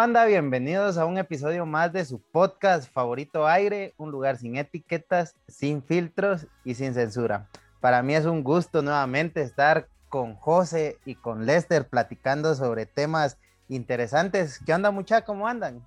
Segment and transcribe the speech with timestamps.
[0.00, 0.24] banda?
[0.24, 5.82] Bienvenidos a un episodio más de su podcast favorito Aire, un lugar sin etiquetas, sin
[5.82, 7.50] filtros y sin censura.
[7.80, 13.36] Para mí es un gusto nuevamente estar con José y con Lester platicando sobre temas
[13.68, 14.58] interesantes.
[14.64, 15.22] ¿Qué onda, mucha?
[15.22, 15.86] ¿Cómo andan?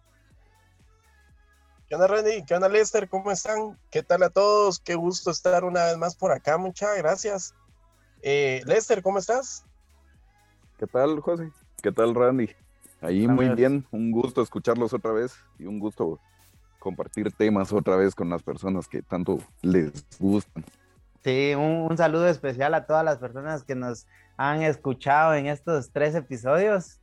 [1.89, 2.44] ¿Qué onda, Randy?
[2.45, 3.09] ¿Qué onda, Lester?
[3.09, 3.80] ¿Cómo están?
[3.89, 4.78] ¿Qué tal a todos?
[4.78, 7.56] Qué gusto estar una vez más por acá, muchas gracias.
[8.22, 9.66] Eh, Lester, ¿cómo estás?
[10.78, 11.52] ¿Qué tal, José?
[11.81, 12.56] ¿Qué tal, Randy?
[13.04, 16.20] Ahí muy bien, un gusto escucharlos otra vez y un gusto
[16.80, 20.64] compartir temas otra vez con las personas que tanto les gustan.
[21.24, 25.92] Sí, un, un saludo especial a todas las personas que nos han escuchado en estos
[25.92, 27.00] tres episodios.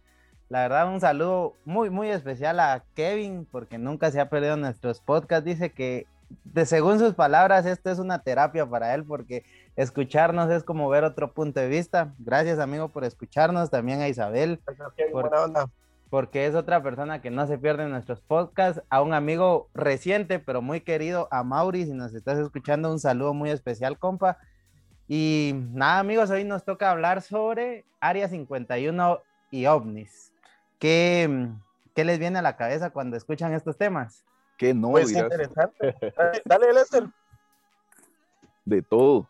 [0.48, 5.00] La verdad, un saludo muy, muy especial a Kevin, porque nunca se ha perdido nuestros
[5.00, 5.44] podcasts.
[5.44, 6.06] Dice que,
[6.44, 9.44] de según sus palabras, esto es una terapia para él, porque
[9.76, 12.14] escucharnos es como ver otro punto de vista.
[12.18, 13.70] Gracias, amigo, por escucharnos.
[13.70, 14.60] También a Isabel,
[14.96, 15.70] Qué Por- buena onda.
[16.10, 18.82] Porque es otra persona que no se pierde en nuestros podcasts.
[18.90, 23.32] A un amigo reciente, pero muy querido, a Mauri, si nos estás escuchando, un saludo
[23.32, 24.36] muy especial, compa.
[25.08, 30.32] Y nada, amigos, hoy nos toca hablar sobre Área 51 y ovnis.
[30.78, 31.48] ¿Qué,
[31.94, 34.24] qué les viene a la cabeza cuando escuchan estos temas?
[34.56, 35.96] Que no, Pues interesante.
[36.16, 37.04] Dale, Dale, Lester.
[38.64, 39.16] de todo.
[39.18, 39.28] O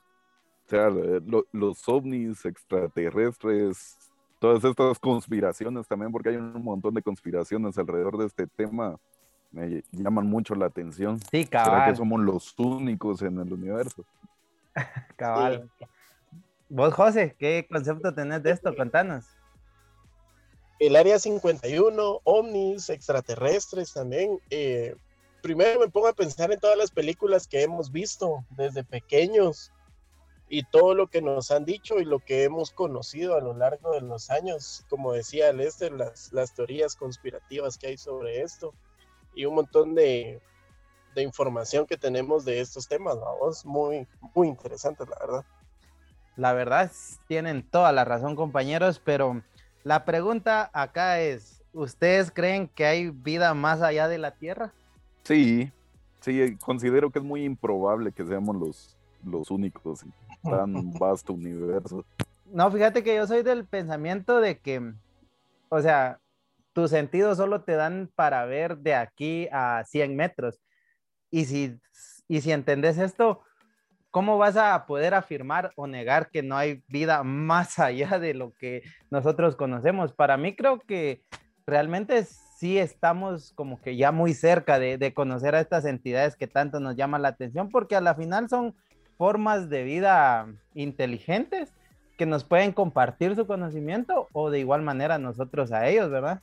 [0.68, 3.96] sea, lo- los ovnis extraterrestres,
[4.40, 8.98] todas estas conspiraciones también, porque hay un montón de conspiraciones alrededor de este tema,
[9.52, 11.20] me llaman mucho la atención.
[11.30, 14.04] Sí, ¿Será cabal, que somos los únicos en el universo?
[15.16, 15.70] cabal.
[16.68, 18.74] Vos, José, ¿qué concepto tenés de esto?
[18.74, 19.26] Contanos.
[20.78, 24.40] El área 51, ovnis, extraterrestres también.
[24.48, 24.96] eh,
[25.42, 29.72] primero me pongo a pensar en todas las películas que hemos visto desde pequeños
[30.52, 33.92] y todo lo que nos han dicho y lo que hemos conocido a lo largo
[33.92, 34.84] de los años.
[34.90, 38.74] Como decía Lester, las, las teorías conspirativas que hay sobre esto
[39.32, 40.42] y un montón de,
[41.14, 45.44] de información que tenemos de estos temas, vamos, muy, muy interesantes, la verdad.
[46.34, 46.90] La verdad,
[47.28, 49.42] tienen toda la razón, compañeros, pero
[49.84, 54.72] la pregunta acá es, ¿ustedes creen que hay vida más allá de la Tierra?
[55.22, 55.70] Sí,
[56.18, 60.04] sí, considero que es muy improbable que seamos los, los únicos
[60.42, 62.04] tan vasto universo.
[62.46, 64.92] No, fíjate que yo soy del pensamiento de que,
[65.68, 66.18] o sea,
[66.72, 70.60] tus sentidos solo te dan para ver de aquí a 100 metros.
[71.30, 71.78] Y si,
[72.28, 73.42] y si entendés esto,
[74.10, 78.52] ¿cómo vas a poder afirmar o negar que no hay vida más allá de lo
[78.54, 80.12] que nosotros conocemos?
[80.12, 81.22] Para mí creo que
[81.66, 86.48] realmente sí estamos como que ya muy cerca de, de conocer a estas entidades que
[86.48, 88.74] tanto nos llaman la atención, porque a la final son
[89.20, 91.74] formas de vida inteligentes
[92.16, 96.40] que nos pueden compartir su conocimiento o de igual manera nosotros a ellos, ¿verdad?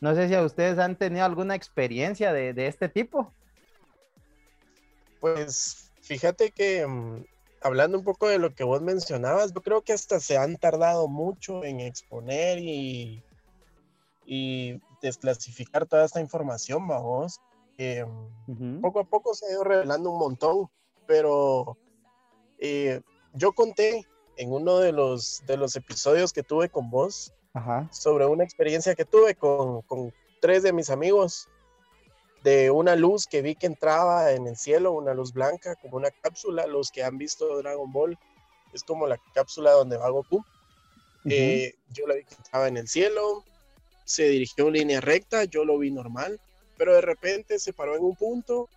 [0.00, 3.32] No sé si a ustedes han tenido alguna experiencia de, de este tipo.
[5.20, 7.24] Pues fíjate que mm,
[7.62, 11.06] hablando un poco de lo que vos mencionabas, yo creo que hasta se han tardado
[11.06, 13.22] mucho en exponer y,
[14.26, 17.38] y desclasificar toda esta información, vamos.
[17.78, 18.04] Eh,
[18.48, 18.80] Ujú.
[18.80, 20.68] poco a poco se ha ido revelando un montón,
[21.06, 21.76] pero
[22.58, 23.00] eh,
[23.34, 24.06] yo conté
[24.36, 27.88] en uno de los, de los episodios que tuve con vos Ajá.
[27.92, 31.48] sobre una experiencia que tuve con, con tres de mis amigos
[32.46, 36.10] de una luz que vi que entraba en el cielo, una luz blanca, como una
[36.10, 36.66] cápsula.
[36.66, 38.16] Los que han visto Dragon Ball,
[38.72, 40.44] es como la cápsula donde va Goku.
[41.28, 43.42] Eh, yo la vi que estaba en el cielo,
[44.04, 46.40] se dirigió en línea recta, yo lo vi normal,
[46.78, 48.68] pero de repente se paró en un punto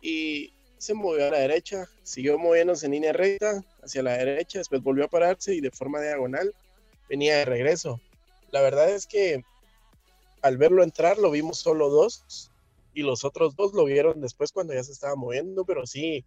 [0.00, 4.82] y se movió a la derecha, siguió moviéndose en línea recta hacia la derecha, después
[4.82, 6.52] volvió a pararse y de forma diagonal
[7.08, 8.00] venía de regreso.
[8.50, 9.44] La verdad es que
[10.42, 12.50] al verlo entrar lo vimos solo dos
[12.94, 16.24] y los otros dos lo vieron después cuando ya se estaba moviendo, pero sí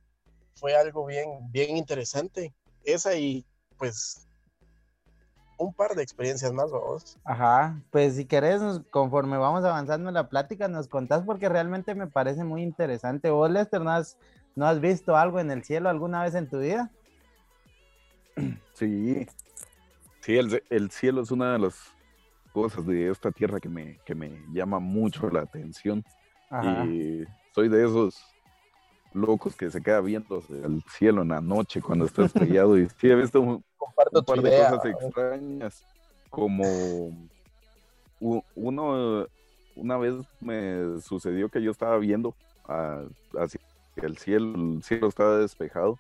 [0.56, 2.54] fue algo bien, bien interesante.
[2.86, 3.44] Esa y
[3.78, 4.25] pues
[5.58, 7.18] un par de experiencias más, vos.
[7.25, 12.08] Ajá, pues si querés, conforme vamos avanzando en la plática, nos contás porque realmente me
[12.08, 13.30] parece muy interesante.
[13.30, 13.92] ¿Vos, Lester, no
[14.56, 16.92] no has visto algo en el cielo alguna vez en tu vida?
[18.74, 19.25] Sí,
[20.22, 21.96] sí, el, el cielo es una de las
[22.52, 26.04] cosas de esta tierra que me, que me llama mucho la atención.
[26.90, 27.24] Y
[27.54, 28.24] soy de esos
[29.13, 32.78] locos que se queda viendo el cielo en la noche cuando está estrellado.
[32.78, 33.63] y sí, he visto un,
[33.96, 35.86] par de cosas extrañas,
[36.30, 36.63] como
[38.19, 39.28] uno,
[39.75, 42.36] una vez me sucedió que yo estaba viendo
[43.38, 43.60] hacia
[44.01, 45.97] el cielo, el cielo estaba despejado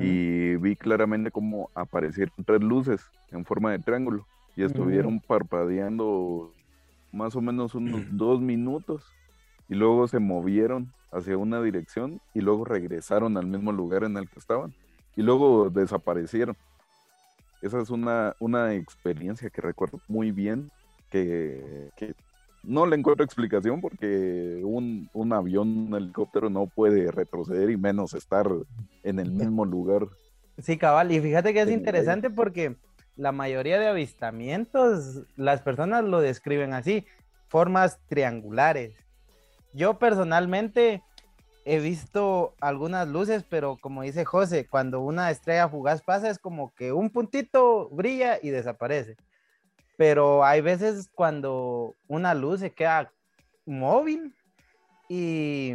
[0.00, 3.00] y vi claramente cómo aparecieron tres luces
[3.30, 6.52] en forma de triángulo y estuvieron parpadeando
[7.12, 9.04] más o menos unos dos minutos
[9.68, 14.28] y luego se movieron hacia una dirección y luego regresaron al mismo lugar en el
[14.28, 14.74] que estaban
[15.16, 16.56] y luego desaparecieron.
[17.60, 20.70] Esa es una, una experiencia que recuerdo muy bien,
[21.10, 21.90] que,
[22.68, 28.12] no le encuentro explicación porque un, un, avión, un helicóptero no puede retroceder y menos
[28.12, 28.46] estar
[29.02, 30.06] en el mismo lugar.
[30.58, 32.76] Sí, cabal, y fíjate que es interesante porque
[33.16, 37.06] la mayoría de avistamientos, las personas lo describen así,
[37.48, 38.94] formas triangulares.
[39.72, 41.02] Yo personalmente
[41.64, 46.74] he visto algunas luces, pero como dice José, cuando una estrella fugaz pasa es como
[46.74, 49.16] que un puntito brilla y desaparece.
[49.98, 53.12] Pero hay veces cuando una luz se queda
[53.66, 54.34] móvil
[55.10, 55.74] y,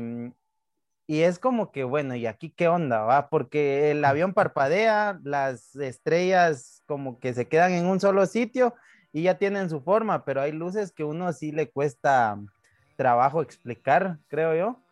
[1.06, 3.02] y es como que, bueno, ¿y aquí qué onda?
[3.02, 3.30] Va?
[3.30, 8.74] Porque el avión parpadea, las estrellas como que se quedan en un solo sitio
[9.12, 12.40] y ya tienen su forma, pero hay luces que uno sí le cuesta
[12.98, 14.84] trabajo explicar, creo yo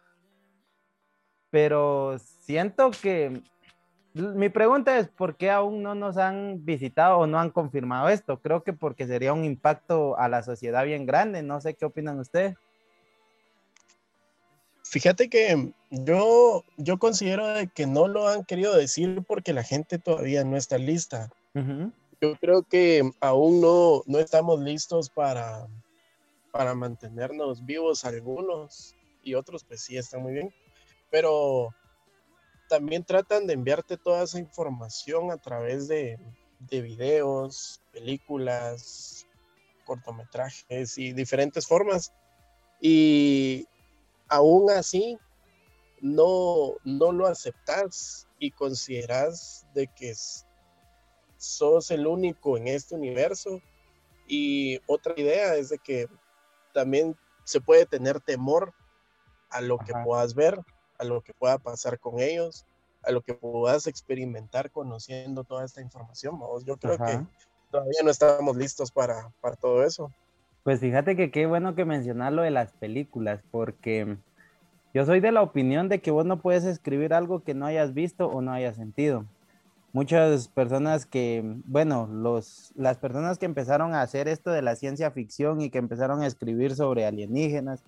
[1.52, 3.44] pero siento que
[4.14, 8.40] mi pregunta es, ¿por qué aún no nos han visitado o no han confirmado esto?
[8.40, 11.44] Creo que porque sería un impacto a la sociedad bien grande.
[11.44, 12.56] No sé qué opinan ustedes.
[14.84, 20.44] Fíjate que yo, yo considero que no lo han querido decir porque la gente todavía
[20.44, 21.30] no está lista.
[21.54, 25.68] Yo creo que aún no, no estamos listos para,
[26.52, 30.54] para mantenernos vivos algunos y otros pues sí están muy bien
[31.12, 31.76] pero
[32.72, 36.18] también tratan de enviarte toda esa información a través de,
[36.70, 39.28] videos, películas,
[39.84, 42.14] cortometrajes y diferentes formas.
[42.80, 43.68] Y
[44.30, 45.18] aún así,
[46.00, 50.14] no, no lo aceptas y consideras de que
[51.36, 53.60] sos el único en este universo.
[54.30, 56.08] Y otra idea es de que
[56.74, 58.74] también se puede tener temor
[59.50, 60.64] a lo que puedas ver
[61.02, 62.66] a lo que pueda pasar con ellos,
[63.02, 66.40] a lo que puedas experimentar conociendo toda esta información.
[66.64, 67.26] Yo creo que
[67.72, 70.12] todavía no estamos listos para, para todo eso.
[70.64, 74.18] Pues fíjate que qué bueno que mencionar lo de las películas, porque
[74.94, 77.96] yo soy de la opinión de que vos no puedes escribir algo que no hayas
[77.96, 79.26] visto o no hayas sentido.
[79.94, 85.10] Muchas personas que, bueno, los, las personas que empezaron a hacer esto de la ciencia
[85.10, 87.84] ficción y que empezaron a escribir sobre alienígenas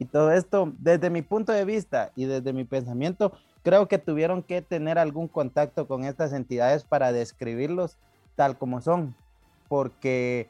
[0.00, 4.42] y todo esto, desde mi punto de vista y desde mi pensamiento, creo que tuvieron
[4.42, 7.98] que tener algún contacto con estas entidades para describirlos
[8.34, 9.14] tal como son,
[9.68, 10.48] porque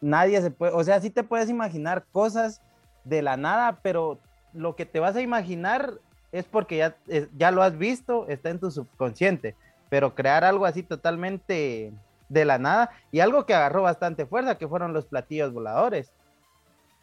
[0.00, 2.62] nadie se puede, o sea, sí te puedes imaginar cosas
[3.04, 4.18] de la nada, pero
[4.54, 5.92] lo que te vas a imaginar
[6.32, 6.96] es porque ya,
[7.36, 9.54] ya lo has visto, está en tu subconsciente,
[9.90, 11.92] pero crear algo así totalmente
[12.30, 16.12] de la nada y algo que agarró bastante fuerza, que fueron los platillos voladores.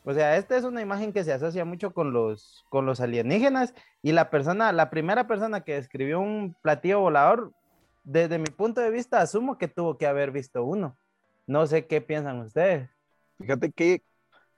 [0.05, 3.73] O sea, esta es una imagen que se asocia mucho con los, con los alienígenas
[4.01, 7.53] y la persona, la primera persona que describió un platillo volador,
[8.03, 10.97] desde mi punto de vista, asumo que tuvo que haber visto uno.
[11.47, 12.89] No sé qué piensan ustedes.
[13.37, 14.01] Fíjate que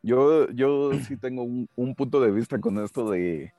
[0.01, 3.53] yo, yo sí tengo un, punto de vista con esto de,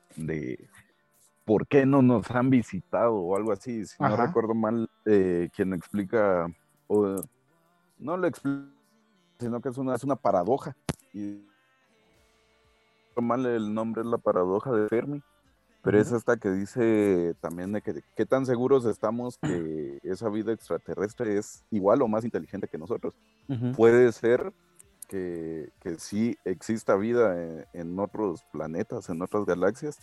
[1.44, 3.84] por qué no nos han visitado o algo así.
[3.84, 6.48] Si no recuerdo mal, eh, quien explica,
[6.88, 7.22] o
[7.98, 8.66] no lo explica,
[9.38, 10.76] sino que es una, es una paradoja.
[11.12, 11.46] Y
[13.22, 15.22] mal el nombre es la paradoja de Fermi,
[15.82, 20.52] pero es esta que dice también de que qué tan seguros estamos que esa vida
[20.52, 23.14] extraterrestre es igual o más inteligente que nosotros.
[23.48, 23.76] Ujú.
[23.76, 24.52] puede ser
[25.08, 29.98] que, que sí exista vida en, en otros planetas, en otras galaxias,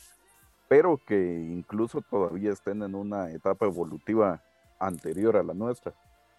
[0.70, 4.42] pero que incluso todavía estén en una etapa evolutiva
[4.80, 5.94] anterior a la nuestra,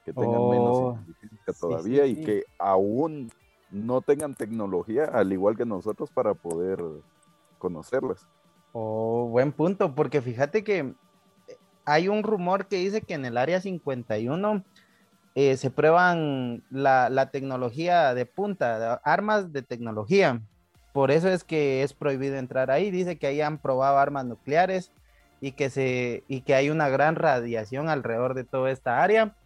[0.04, 2.24] que tengan Oh, menos inteligencia sí, todavía sí, y sí.
[2.24, 3.30] que aún
[3.74, 6.80] no tengan tecnología al igual que nosotros para poder
[7.58, 8.26] conocerlas.
[8.72, 10.94] Oh, buen punto, porque fíjate que eh,
[11.84, 14.64] hay un rumor que dice que en el área 51
[15.34, 20.40] eh, se prueban la, la tecnología de punta, armas de tecnología.
[20.92, 22.92] Por eso es que es prohibido entrar ahí.
[22.92, 24.92] Dice que ahí han probado armas nucleares
[25.40, 29.36] y que, se, y que hay una gran radiación alrededor de toda esta área.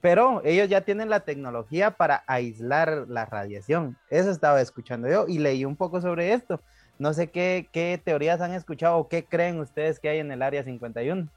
[0.00, 3.98] Pero ellos ya tienen la tecnología para aislar la radiación.
[4.08, 6.60] Eso estaba escuchando yo y leí un poco sobre esto.
[6.98, 10.42] No sé qué, qué teorías han escuchado o qué creen ustedes que hay en el
[10.42, 11.28] área 51.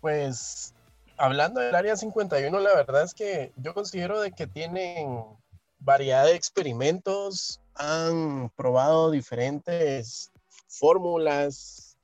[0.00, 0.74] Pues
[1.16, 5.24] hablando del área 51, la verdad es que yo considero de que tienen
[5.78, 10.30] variedad de experimentos, han probado diferentes
[10.68, 11.96] fórmulas,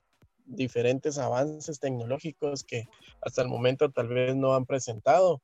[0.44, 2.88] diferentes avances tecnológicos que
[3.22, 5.40] hasta el momento tal vez no han presentado.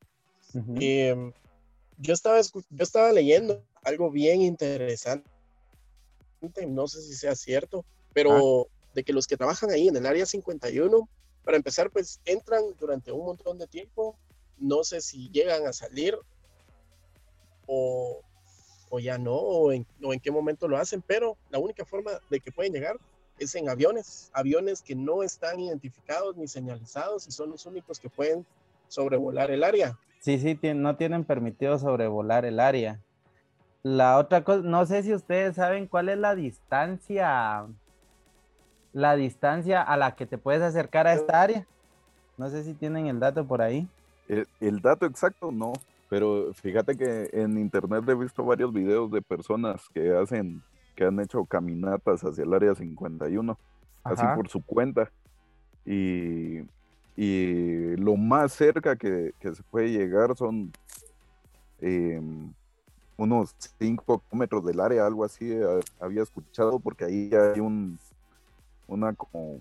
[0.81, 1.33] Eh,
[1.99, 5.29] yo, estaba, yo estaba leyendo algo bien interesante,
[6.67, 10.27] no sé si sea cierto, pero de que los que trabajan ahí en el área
[10.27, 11.09] 51,
[11.45, 14.17] para empezar, pues entran durante un montón de tiempo,
[14.59, 16.19] no sé si llegan a salir
[17.67, 18.21] o,
[18.91, 22.13] o ya no, o en, o en qué momento lo hacen, pero la única forma
[22.29, 22.99] de que pueden llegar
[23.39, 28.09] es en aviones, aviones que no están identificados ni señalizados y son los únicos que
[28.09, 28.45] pueden
[28.89, 29.99] sobrevolar el área.
[30.21, 33.01] Sí, sí, no tienen permitido sobrevolar el área.
[33.83, 37.67] La otra cosa, no sé si ustedes saben cuál es la distancia,
[38.93, 41.67] la distancia a la que te puedes acercar a esta área.
[42.37, 43.89] No sé si tienen el dato por ahí.
[44.29, 45.73] El, el dato exacto no,
[46.09, 50.63] pero fíjate que en internet he visto varios videos de personas que hacen,
[50.99, 53.57] que han hecho caminatas hacia el área 51,
[54.03, 54.35] así Ajá.
[54.35, 55.13] por su cuenta.
[55.87, 56.63] Y,
[57.15, 60.73] y lo más cerca que, que se puede llegar son
[61.81, 62.53] em,
[63.17, 67.97] unos 5 kilómetros del área, algo así eh, había escuchado, porque ahí hay un,
[68.89, 69.61] una como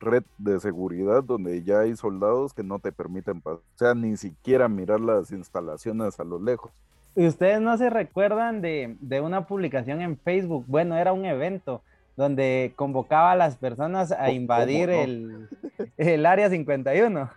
[0.00, 4.16] red de seguridad donde ya hay soldados que no te permiten pasar, o sea, ni
[4.16, 6.72] siquiera mirar las instalaciones a lo lejos.
[7.16, 10.64] ¿Y ustedes no se recuerdan de, de una publicación en Facebook?
[10.66, 11.82] Bueno, era un evento
[12.16, 14.94] donde convocaba a las personas a ¿Cómo invadir no?
[14.94, 15.48] el,
[15.96, 17.30] el área 51.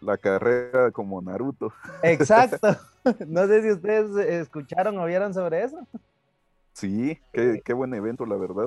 [0.00, 1.72] La carrera como Naruto.
[2.02, 2.76] Exacto.
[3.26, 5.86] No sé si ustedes escucharon o vieron sobre eso.
[6.72, 8.66] Sí, qué, qué buen evento, la verdad.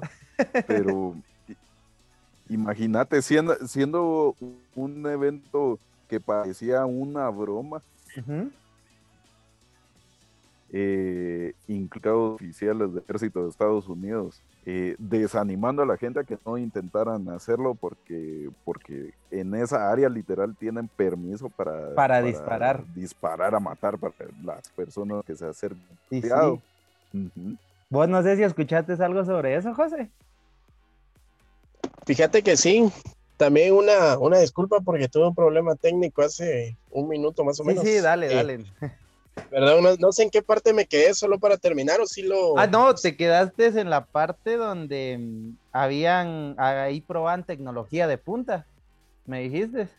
[0.68, 1.16] Pero
[2.50, 4.36] imagínate, siendo, siendo
[4.76, 7.82] un evento que parecía una broma.
[10.78, 16.38] Eh, incluidos oficiales del ejército de Estados Unidos, eh, desanimando a la gente a que
[16.46, 22.84] no intentaran hacerlo porque, porque en esa área literal tienen permiso para, Para disparar.
[22.94, 24.14] disparar a matar para
[24.44, 25.80] las personas que se acercan.
[26.10, 26.22] Sí.
[27.14, 27.56] Ujú.
[27.90, 30.12] Vos no sé si escuchaste algo sobre eso, José.
[32.06, 32.92] Fíjate que sí.
[33.38, 37.68] También una, una disculpa porque tuve un problema técnico hace un minuto más o Sí,
[37.70, 37.84] menos.
[37.86, 38.66] sí, dale, Eh, dale.
[39.50, 42.58] Perdón, no, no sé en qué parte me quedé, solo para terminar o si lo...
[42.58, 48.66] Ah, no, te quedaste en la parte donde mm, habían, ahí probaban tecnología de punta,
[49.26, 49.90] me dijiste.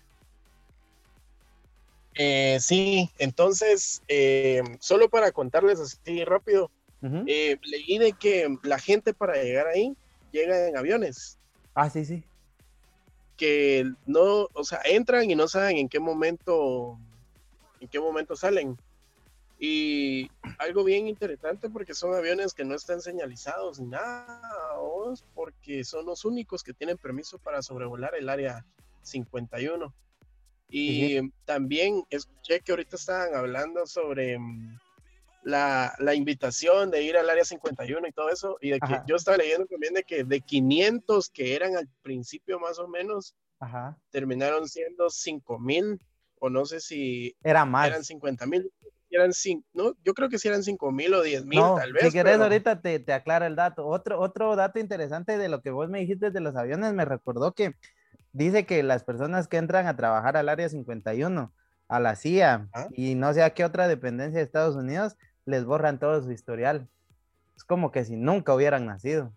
[2.14, 6.70] Eh, sí, entonces, eh, solo para contarles así rápido,
[7.26, 9.94] eh, leí de que la gente para llegar ahí
[10.32, 11.38] llega en aviones,
[11.74, 12.24] Ah, sí, sí.
[13.36, 16.98] que no, o sea, entran y no saben en qué momento,
[17.80, 18.76] en qué momento salen.
[19.58, 24.40] Y algo bien interesante porque son aviones que no están señalizados ni nada,
[24.78, 25.24] ¿os?
[25.34, 28.64] porque son los únicos que tienen permiso para sobrevolar el área
[29.02, 29.94] 51.
[30.68, 34.78] Y también escuché que ahorita estaban hablando sobre mm,
[35.44, 39.04] la, la invitación de ir al área 51 y todo eso, y de que Ajá.
[39.06, 43.36] yo estaba leyendo también de que de 500 que eran al principio más o menos,
[43.60, 43.96] Ajá.
[44.10, 46.00] terminaron siendo 5 mil,
[46.40, 47.86] o no sé si Era más.
[47.86, 48.70] eran 50 mil,
[49.10, 51.92] eran cin- no, yo creo que si eran 5 mil o 10 mil No, tal
[51.92, 52.04] vez.
[52.04, 53.86] si querés, pero- ahorita te, te aclara el dato.
[53.86, 57.52] Otro, otro dato interesante de lo que vos me dijiste de los aviones, me recordó
[57.52, 57.74] que
[58.32, 61.52] dice que las personas que entran a trabajar al área 51,
[61.88, 62.88] a la CIA Ajá.
[62.92, 66.88] y no sé a qué otra dependencia de Estados Unidos, les borran todo su historial.
[67.56, 69.32] Es como que si nunca hubieran nacido.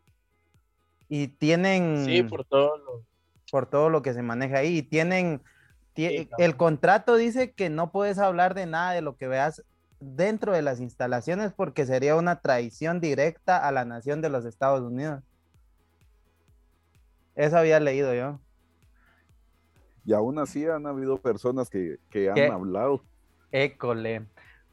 [1.08, 3.04] Y tienen, Sí, por todo lo-
[3.52, 5.42] por todo lo que se maneja ahí, y tienen
[5.96, 9.64] el contrato dice que no puedes hablar de nada de lo que veas
[10.00, 14.82] dentro de las instalaciones porque sería una traición directa a la nación de los Estados
[14.82, 15.22] Unidos.
[17.36, 18.40] Eso había leído yo.
[20.06, 23.04] Y aún así han habido personas que, han hablado.
[23.52, 24.26] École.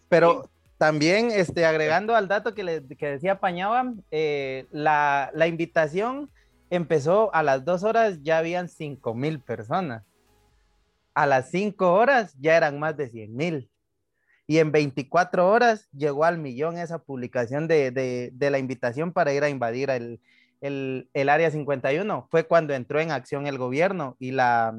[0.08, 6.30] Pero también, este, agregando al dato que, le, decía Pañaba, eh, la, la, invitación
[6.70, 10.04] empezó a las dos horas, ya habían cinco mil personas.
[11.16, 13.70] A las cinco horas ya eran más de cien mil.
[14.46, 19.42] Y en 24 horas llegó al millón esa publicación de, de, la invitación para ir
[19.42, 20.20] a invadir el,
[20.60, 22.28] el, el, Área 51.
[22.30, 24.74] Fue cuando entró en acción el gobierno y la,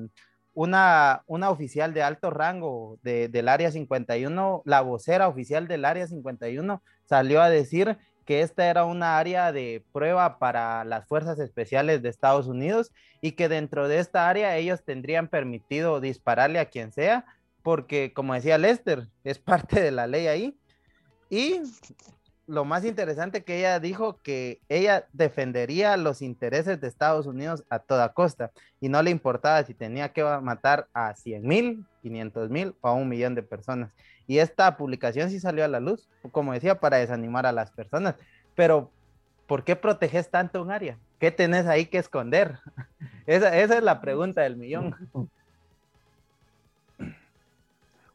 [0.54, 6.06] una, una oficial de alto rango de, del Área 51, la vocera oficial del Área
[6.06, 12.04] 51, salió a decir que esta era una área de prueba para las fuerzas especiales
[12.04, 12.92] de Estados Unidos
[13.22, 17.26] y que dentro de esta área ellos tendrían permitido dispararle a quien sea
[17.68, 20.58] porque como decía Lester, es parte de la ley ahí.
[21.30, 21.62] Y
[22.46, 27.80] lo más interesante que ella dijo que ella defendería los intereses de Estados Unidos a
[27.80, 32.74] toda costa y no le importaba si tenía que matar a 100 mil, 500 mil
[32.80, 33.92] o a un millón de personas.
[34.28, 38.16] Y esta publicación sí salió a la luz, como decía, para desanimar a las personas.
[38.56, 38.92] Pero,
[39.48, 40.98] ¿por qué proteges tanto un área?
[41.20, 42.60] ¿Qué tenés ahí que esconder?
[43.26, 44.96] Esa, esa es la pregunta del millón.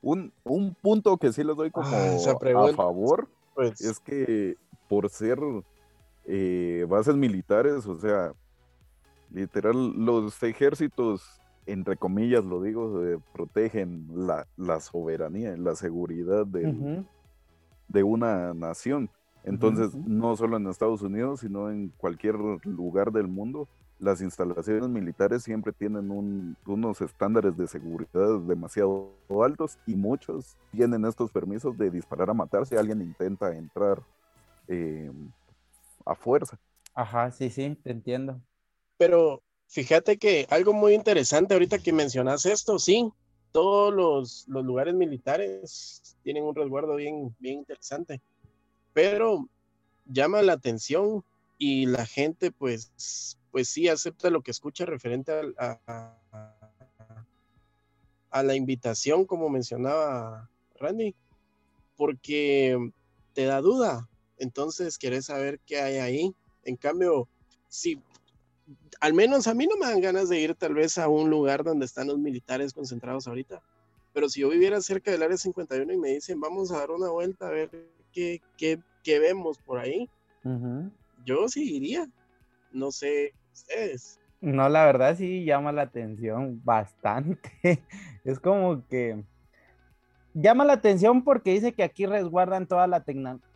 [0.00, 0.32] Un,
[0.80, 4.56] punto que sí les doy como a favor pues es que
[4.88, 5.38] por ser
[6.24, 8.32] eh, bases militares, o sea,
[9.30, 18.02] literal, los ejércitos, entre comillas lo digo, eh, protegen la, la, soberanía, la seguridad de
[18.02, 19.10] una nación.
[19.44, 25.42] Entonces, no solo en Estados Unidos, sino en cualquier lugar del mundo, las instalaciones militares
[25.42, 26.10] siempre tienen
[26.66, 32.66] unos estándares de seguridad demasiado altos y muchos tienen estos permisos de disparar a matar
[32.66, 34.02] si alguien intenta entrar
[34.66, 35.30] em,
[36.04, 36.58] a fuerza.
[36.94, 38.40] Ajá, sí, sí, te entiendo.
[38.96, 39.40] Pero
[39.72, 43.10] fíjate que algo muy interesante ahorita que mencionas esto, sí,
[43.52, 48.20] todos los, los lugares militares tienen un resguardo bien, bien interesante,
[48.92, 49.48] pero
[50.04, 51.24] llama la atención
[51.56, 56.16] y la gente pues pues sí acepta lo que escucha referente a,
[58.30, 61.14] a, la invitación, como mencionaba Randy,
[61.96, 62.78] porque
[63.34, 64.08] te da duda,
[64.38, 66.34] entonces quieres saber qué hay ahí.
[66.64, 67.28] En cambio,
[67.68, 68.00] si
[69.00, 71.64] al menos a mí no me dan ganas de ir tal vez a un lugar
[71.64, 73.62] donde están los militares concentrados ahorita,
[74.12, 77.08] pero si yo viviera cerca del área 51 y me dicen, vamos a dar una
[77.08, 77.70] vuelta a ver
[78.12, 80.08] qué, qué, qué vemos por ahí,
[81.24, 82.08] yo sí iría.
[82.72, 84.18] No sé ustedes.
[84.40, 87.50] No, la verdad sí llama la atención bastante.
[88.24, 89.24] Es como que
[90.34, 93.04] llama la atención porque dice que aquí resguardan toda la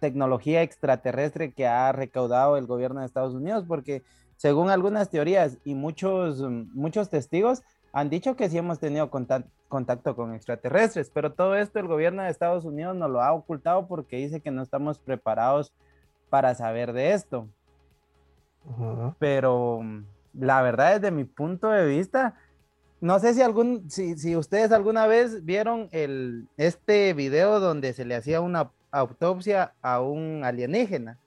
[0.00, 4.02] tecnología extraterrestre que ha recaudado el gobierno de Estados Unidos, porque
[4.36, 6.40] según algunas teorías y muchos,
[6.74, 11.86] muchos testigos han dicho que sí hemos tenido contacto con extraterrestres, pero todo esto el
[11.86, 15.72] gobierno de Estados Unidos nos lo ha ocultado porque dice que no estamos preparados
[16.28, 17.48] para saber de esto.
[19.18, 22.34] Pero mm, la verdad, desde mi punto de vista,
[23.00, 28.04] no sé si algún, si, si, ustedes alguna vez vieron el, este video donde se
[28.04, 31.18] le hacía una autopsia a un alienígena.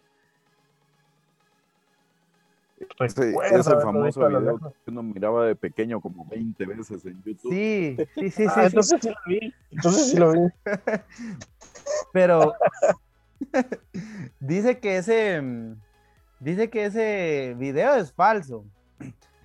[2.98, 7.52] Pues ese famoso video que uno miraba de pequeño como 20 veces en YouTube.
[7.52, 9.54] Sí, sí, sí, ah, Entonces sí lo vi.
[9.72, 10.40] Entonces sí lo vi.
[12.14, 12.54] Pero
[14.40, 15.76] dice que ese mm,
[16.40, 18.64] Dice que ese video es falso,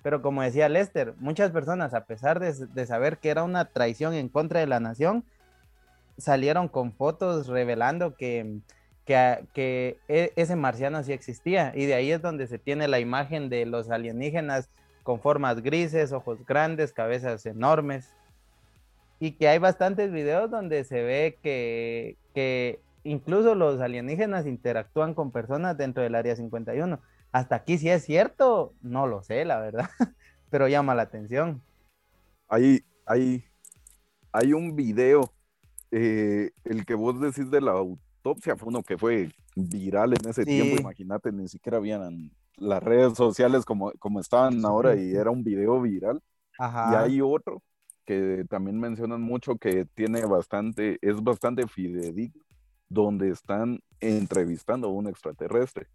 [0.01, 4.29] pero como decía Lester, muchas personas, a pesar de, saber que era una traición en
[4.29, 5.25] contra de la nación,
[6.17, 8.59] salieron con fotos revelando que,
[9.05, 11.71] que, e, ese marciano sí existía.
[11.75, 14.69] Y de ahí es donde se tiene la imagen de los alienígenas
[15.03, 18.13] con formas grises, ojos grandes, cabezas enormes.
[19.19, 25.31] Y que hay bastantes videos donde se ve que, que incluso los alienígenas interactúan con
[25.31, 26.99] personas dentro del área 51.
[27.31, 29.89] Hasta aquí si es cierto, no lo sé, la verdad,
[30.49, 31.61] pero llama la atención.
[32.47, 33.43] Hay, hay,
[34.31, 35.31] hay un video,
[35.91, 37.73] eh, el que vos decís de la
[38.25, 43.13] autopsia fue uno que fue viral en ese tiempo, imagínate, ni siquiera habían las redes
[43.15, 46.21] sociales como, como estaban ahora y era un video viral.
[46.59, 47.61] Y hay otro
[48.05, 52.43] que también mencionan mucho que tiene bastante, es bastante fidedigno,
[52.87, 55.87] donde están entrevistando a un extraterrestre.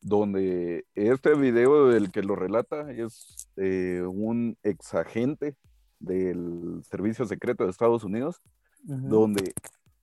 [0.00, 5.54] Donde este video, el que lo relata, es eh, un exagente
[6.00, 8.40] del Servicio Secreto de Estados Unidos,
[8.82, 9.54] donde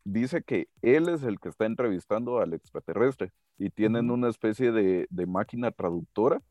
[0.03, 5.07] dice que él es el que está entrevistando al extraterrestre y tienen una especie de,
[5.27, 6.41] máquina traductora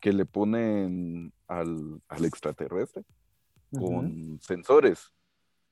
[0.00, 3.04] que le ponen al, extraterrestre
[3.72, 5.12] con sensores.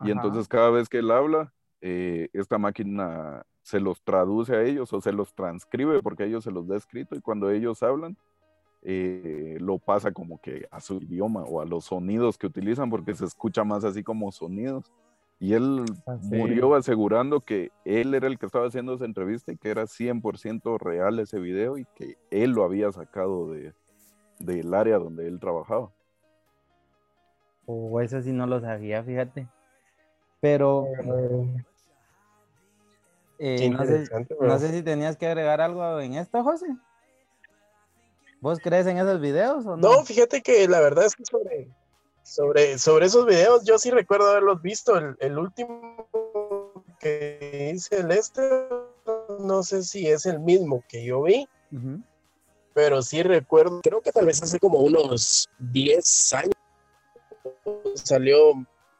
[0.01, 4.93] Y entonces cada vez que él habla, eh, esta máquina se los traduce a ellos
[4.93, 8.17] o se los transcribe porque ellos se los da escrito y cuando ellos hablan,
[8.83, 13.15] eh, lo pasa como que a su idioma o a los sonidos que utilizan porque
[13.15, 14.93] se escucha más así como sonidos.
[15.45, 19.59] Y él ah, murió asegurando que él era el que estaba haciendo esa entrevista y
[19.59, 23.75] que era 100% real ese video y que él lo había sacado de,
[24.39, 25.93] del área donde él trabajaba.
[27.67, 29.47] O oh, eso sí no lo sabía, fíjate.
[30.41, 30.87] Pero
[33.39, 34.05] eh, no, sé,
[34.41, 36.75] no, sé, si tenías que agregar algo en esto, José.
[38.41, 39.91] ¿Vos crees en esos videos o no?
[39.91, 41.69] No, fíjate que la verdad es que sobre,
[42.25, 44.99] sobre, sobre esos videos yo sí recuerdo haberlos visto.
[45.21, 48.43] El, último que hice el este,
[49.39, 51.47] no sé si es el mismo que yo vi,
[52.73, 56.55] pero sí recuerdo, creo que tal vez hace como unos 10 años
[57.95, 58.55] salió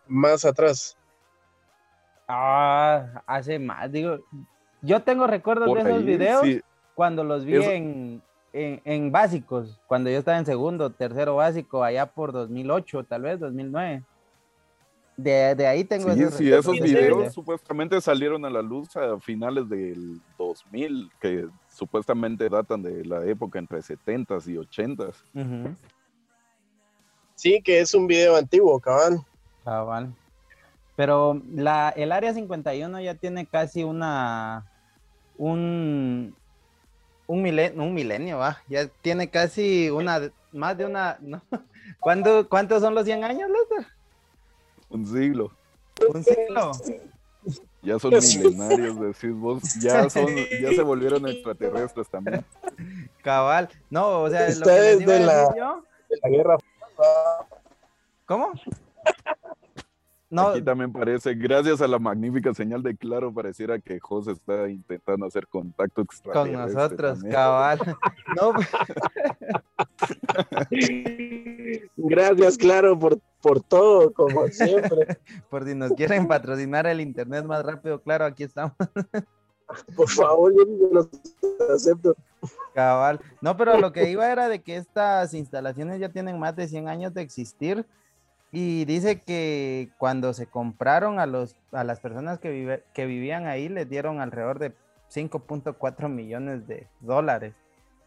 [0.07, 0.97] más atrás.
[2.29, 4.19] Ah, hace más, digo,
[4.83, 6.47] yo tengo recuerdos de esos videos
[6.95, 8.23] cuando los vi en,
[8.55, 14.05] en, básicos, cuando yo estaba en segundo, tercero básico, allá por 2008, tal vez 2009.
[15.17, 19.19] De, de ahí tengo sí, esos, sí, esos videos supuestamente salieron a la luz a
[19.19, 25.77] finales del 2000, que supuestamente datan de la época entre 70s y 80s.
[27.35, 29.21] Sí, que es un video antiguo, cabal.
[29.65, 30.15] Cabal.
[30.97, 34.65] Pero la, el área 51 ya tiene casi una
[35.37, 36.37] un,
[37.27, 41.43] un milenio, un milenio, va, ya tiene casi una, más de una, ¿no?
[42.01, 43.93] ¿Cuántos son los 100 años, Lester?
[44.91, 45.53] Un siglo.
[46.13, 46.73] Un siglo.
[47.83, 52.45] Ya son milenarios, decís vos, ya son, ya se volvieron extraterrestres también.
[53.23, 55.51] Cabal, no, o sea, Ustedes lo que de, la,
[56.09, 56.57] de la guerra.
[58.27, 58.53] ¿Cómo?
[60.37, 65.27] Aquí también parece, gracias a la magnífica señal de claro, pareciera que José está intentando
[65.27, 66.33] hacer contacto extra.
[66.33, 67.79] Con nosotros, cabal.
[71.97, 75.19] gracias, claro, por, por todo, como siempre.
[75.51, 78.75] por si nos quieren patrocinar el internet más rápido, claro, aquí estamos.
[79.97, 81.09] por favor, yo los
[81.73, 82.17] acepto.
[82.75, 83.21] Cabal.
[83.41, 86.89] No, pero lo que iba era de que estas instalaciones ya tienen más de 100
[86.89, 87.87] años de existir
[88.57, 93.49] y dice que cuando se compraron a, los, a las personas que, vive, que vivían
[93.49, 94.73] ahí, les dieron alrededor de
[95.13, 97.57] 5.4 millones de dólares.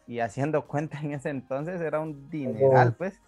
[0.06, 3.20] Y haciendo cuenta en ese entonces era un dineral, pues.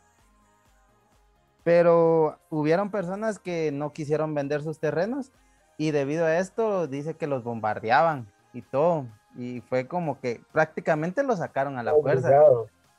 [1.63, 5.31] Pero hubieron personas que no quisieron vender sus terrenos
[5.77, 9.05] y debido a esto dice que los bombardeaban y todo.
[9.37, 12.31] Y fue como que prácticamente lo sacaron a la fuerza.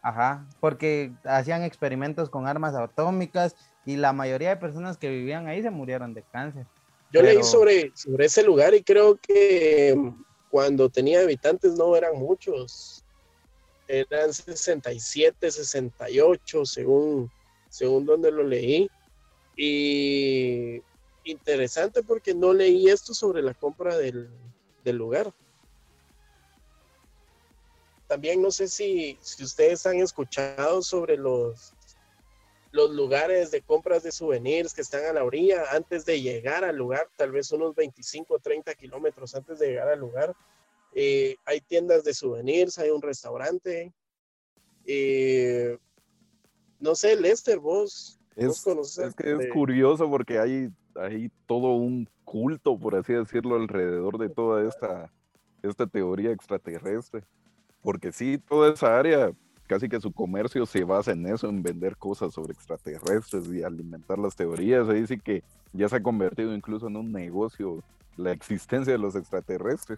[0.03, 3.55] Ajá, porque hacían experimentos con armas atómicas
[3.86, 6.65] y la mayoría de personas que vivían ahí se murieron de cáncer.
[7.12, 9.96] Yo leí sobre, sobre ese lugar y creo que
[10.50, 13.04] cuando tenía habitantes no eran muchos,
[13.88, 17.30] eran 67, 68, según,
[17.70, 18.89] según donde lo leí.
[19.58, 20.82] Y
[21.26, 24.30] interesante porque no leí esto sobre la compra del,
[24.84, 25.34] del lugar.
[28.08, 31.74] También no sé si, si ustedes han escuchado sobre los
[32.71, 36.77] los lugares de compras de souvenirs que están a la orilla antes de llegar al
[36.77, 40.34] lugar, tal vez unos 25 o 30 kilómetros antes de llegar al lugar.
[40.93, 43.93] Eh, hay tiendas de souvenirs, hay un restaurante.
[44.86, 45.77] Eh,
[46.79, 48.65] no sé, Lester, vos, es,
[48.97, 54.29] Es que es curioso porque hay, hay todo un culto, por así decirlo, alrededor de
[54.29, 55.12] toda esta,
[55.62, 57.23] esta teoría extraterrestre.
[57.81, 59.34] Porque sí, toda esa área
[59.71, 64.19] casi que su comercio se basa en eso, en vender cosas sobre extraterrestres y alimentar
[64.19, 64.86] las teorías.
[64.86, 67.81] Se dice que ya se ha convertido incluso en un negocio
[68.17, 69.97] la existencia de los extraterrestres.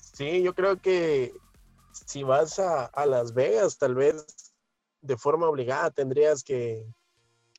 [0.00, 1.34] Sí, yo creo que
[1.92, 4.24] si vas a, Las Vegas, tal vez
[5.02, 6.86] de forma obligada tendrías que,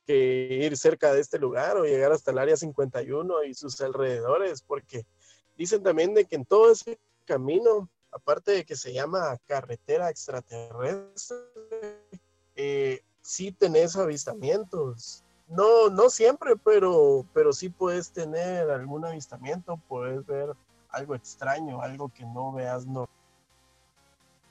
[0.04, 4.62] que ir cerca de este lugar o llegar hasta el área 51 y sus alrededores,
[4.62, 5.06] porque
[5.56, 11.36] dicen también de que en todo ese camino aparte de que se llama carretera extraterrestre,
[12.56, 15.24] eh, sí tenés avistamientos.
[15.48, 20.50] No, no siempre, pero, pero sí puedes tener algún avistamiento, puedes ver
[20.90, 23.08] algo extraño, algo que no veas no.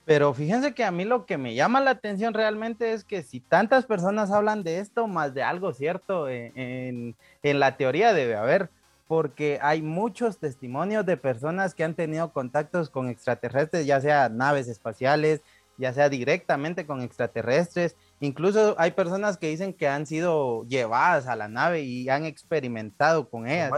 [0.05, 3.41] Pero fíjense que a mí lo que me llama la atención realmente es que si
[3.41, 8.35] tantas personas hablan de esto, más de algo cierto en, en, en la teoría debe
[8.35, 8.71] haber,
[9.07, 14.67] porque hay muchos testimonios de personas que han tenido contactos con extraterrestres, ya sea naves
[14.67, 15.41] espaciales,
[15.77, 17.95] ya sea directamente con extraterrestres.
[18.19, 23.29] Incluso hay personas que dicen que han sido llevadas a la nave y han experimentado
[23.29, 23.71] con ellas.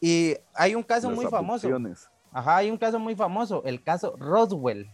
[0.00, 1.68] Y hay un caso Las muy famoso.
[2.32, 4.88] Ajá, hay un caso muy famoso, el caso Roswell.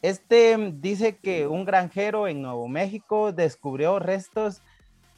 [0.00, 4.62] Este dice que un granjero en Nuevo México descubrió restos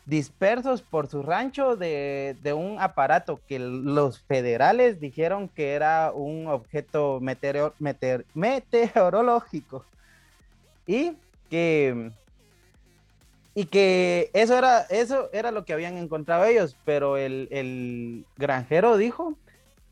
[0.07, 6.47] dispersos por su rancho de, de un aparato que los federales dijeron que era un
[6.47, 9.85] objeto meteoro- meteor- meteorológico.
[10.87, 11.17] Y
[11.51, 12.11] que
[13.57, 18.97] y que eso era, eso era lo que habían encontrado ellos, pero el, el granjero
[18.97, 19.39] dijo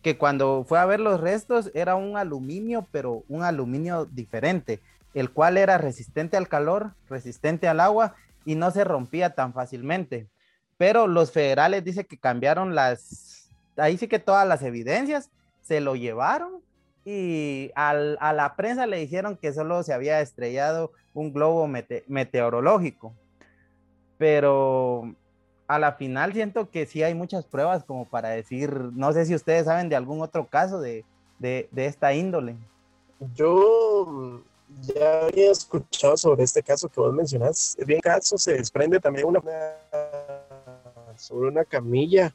[0.03, 4.81] que cuando fue a ver los restos era un aluminio, pero un aluminio diferente,
[5.15, 10.29] el cual era resistente al calor, resistente al agua y no se rompía tan fácilmente.
[10.79, 15.31] Pero los federales dice que cambiaron las, ahí sí que todas las evidencias,
[15.63, 16.61] se lo llevaron
[17.05, 22.05] y al- a la prensa le dijeron que solo se había estrellado un globo mete-
[22.09, 23.15] meteorológico.
[24.19, 25.15] Pero
[25.67, 29.35] a la final siento que sí hay muchas pruebas como para decir, no sé si
[29.35, 31.05] ustedes saben de algún otro caso de,
[31.39, 32.57] de, de esta índole.
[33.35, 34.43] Yo
[34.81, 37.77] ya había escuchado sobre este caso que vos mencionás.
[37.87, 39.41] Bien, caso se desprende también una
[41.17, 42.35] sobre una camilla.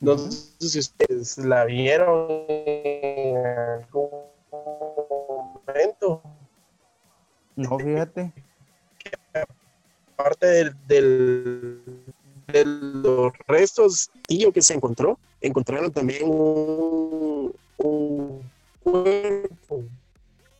[0.00, 4.10] No sé si ustedes la vieron en algún
[5.66, 6.22] momento.
[7.56, 8.32] No, fíjate.
[10.16, 12.04] Parte del, del-
[12.46, 18.50] de los restos tío que se encontró, encontraron también un, un
[18.82, 19.82] cuerpo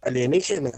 [0.03, 0.73] alienígena.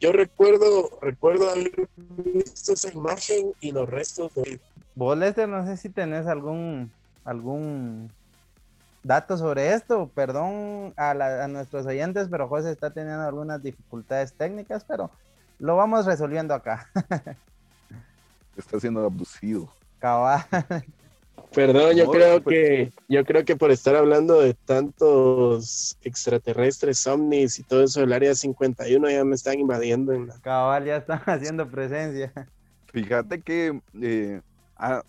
[0.00, 4.60] Yo recuerdo, recuerdo haber visto esa imagen y los restos de
[4.94, 6.90] Vos, Lester, no sé si tenés algún,
[7.24, 8.10] algún
[9.02, 10.08] dato sobre esto.
[10.14, 15.10] Perdón a, la- a nuestros oyentes, pero José está teniendo algunas dificultades técnicas, pero
[15.58, 16.88] lo vamos resolviendo acá.
[18.56, 19.68] Está siendo abducido.
[19.98, 20.44] Cabal.
[21.54, 27.06] Perdón, yo No, creo pues- que yo creo que por estar hablando de tantos extraterrestres,
[27.06, 30.96] ovnis y todo eso del área 51 ya me están invadiendo en la Cabal, ya
[30.96, 32.32] están haciendo presencia.
[32.92, 34.40] Fíjate que eh,
[34.76, 35.04] a-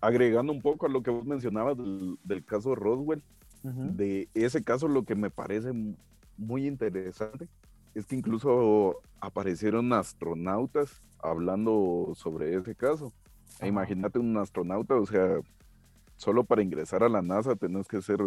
[0.00, 3.22] agregando un poco a lo que vos mencionabas del, del caso Roswell,
[3.62, 3.92] Ujú.
[3.94, 5.70] de ese caso lo que me parece
[6.38, 7.48] muy interesante
[7.94, 13.12] es que incluso aparecieron astronautas hablando sobre ese caso.
[13.60, 15.36] E imagínate un astronauta, o sea,
[16.22, 18.20] solo para ingresar a la NASA tenés que ser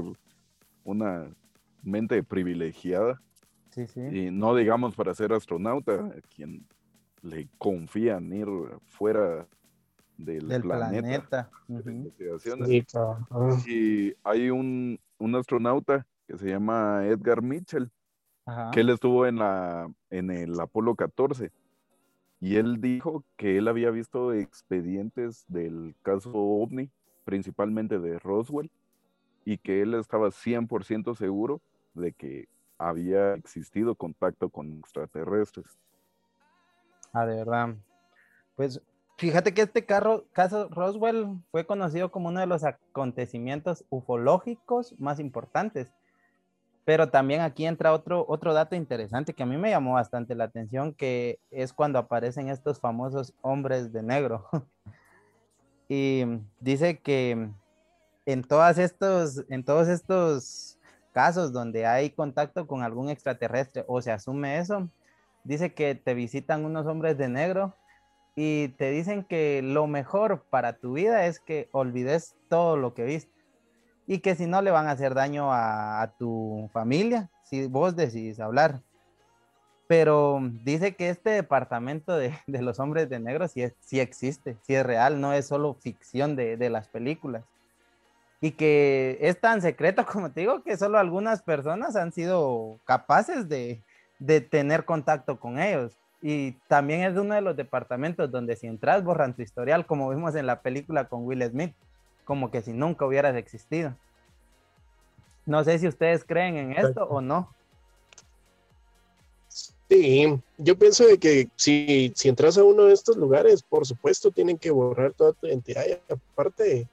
[0.83, 1.33] una
[1.81, 3.21] mente privilegiada
[3.71, 4.01] Sí, sí.
[4.01, 6.65] y no digamos para ser astronauta, a quien
[7.21, 8.47] le confían ir
[8.85, 9.47] fuera
[10.17, 11.49] del, Del planeta.
[11.83, 12.85] Sí.
[13.67, 17.89] Y hay un, un astronauta que se llama Edgar Mitchell,
[18.45, 18.71] Ajá.
[18.71, 21.51] que él estuvo en, la, en el Apolo 14.
[22.39, 26.89] Y él dijo que él había visto expedientes del caso OVNI,
[27.25, 28.71] principalmente de Roswell,
[29.43, 31.61] y que él estaba 100% seguro
[31.93, 35.77] de que había existido contacto con extraterrestres.
[37.13, 37.75] Ah, de verdad.
[38.55, 38.81] Pues
[39.17, 45.19] fíjate que este carro, caso Roswell fue conocido como uno de los acontecimientos ufológicos más
[45.19, 45.93] importantes.
[46.83, 50.43] Pero también aquí entra otro, otro dato interesante que a mí me llamó bastante la
[50.43, 54.47] atención, que es cuando aparecen estos famosos hombres de negro.
[55.87, 56.23] y
[56.59, 57.49] dice que
[58.25, 60.77] en, todas estos, en todos estos
[61.13, 64.89] casos donde hay contacto con algún extraterrestre o se asume eso,
[65.43, 67.75] dice que te visitan unos hombres de negro
[68.35, 73.05] y te dicen que lo mejor para tu vida es que olvides todo lo que
[73.05, 73.31] viste
[74.07, 77.95] y que si no le van a hacer daño a, a tu familia si vos
[77.95, 78.81] decidís hablar.
[79.87, 84.57] Pero dice que este departamento de, de los hombres de negro sí, es- sí existe,
[84.63, 87.43] sí es real, no es solo ficción de, de las películas.
[88.41, 93.47] Y que es tan secreto, como te digo, que solo algunas personas han sido capaces
[93.47, 93.81] de,
[94.19, 95.93] de tener contacto con ellos.
[96.21, 100.33] Y también es uno de los departamentos donde si entras borran tu historial, como vimos
[100.35, 101.73] en la película con Will Smith,
[102.23, 103.93] como que si nunca hubieras existido.
[105.45, 107.54] No sé si ustedes creen en esto o no.
[109.89, 110.25] Sí,
[110.57, 114.57] yo pienso de que si, si entras a uno de estos lugares, por supuesto, tienen
[114.57, 116.87] que borrar toda tu identidad y aparte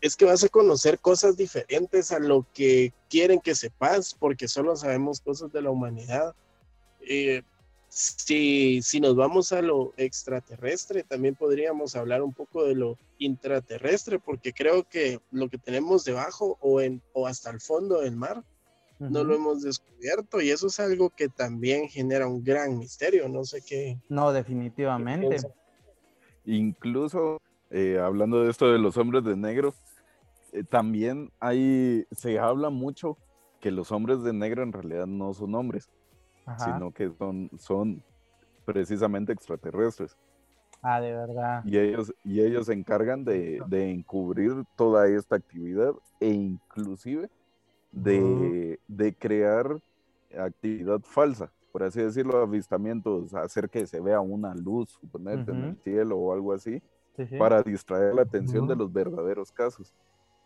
[0.00, 4.74] es que vas a conocer cosas diferentes a lo que quieren que sepas, porque solo
[4.74, 6.34] sabemos cosas de la humanidad.
[7.02, 7.42] Eh,
[7.88, 14.18] si, si nos vamos a lo extraterrestre, también podríamos hablar un poco de lo intraterrestre,
[14.18, 18.42] porque creo que lo que tenemos debajo o, en, o hasta el fondo del mar
[19.10, 23.44] no lo hemos descubierto y eso es algo que también genera un gran misterio, no
[23.44, 23.98] sé qué.
[24.08, 25.36] No, definitivamente.
[26.44, 29.74] Incluso eh, hablando de esto de los hombres de negro,
[30.52, 33.16] eh, también hay, se habla mucho
[33.60, 35.88] que los hombres de negro en realidad no son hombres,
[36.58, 38.02] sino que son, son
[38.64, 40.16] precisamente extraterrestres.
[40.82, 41.62] Ah, de verdad.
[41.64, 47.30] Y ellos, y ellos se encargan de, de encubrir toda esta actividad e inclusive
[47.92, 49.78] de, de, crear
[50.36, 55.76] actividad falsa, por así decirlo, avistamientos, hacer que se vea una luz, suponete, en el
[55.76, 56.82] cielo o algo así,
[57.38, 59.94] para distraer la atención de los verdaderos casos.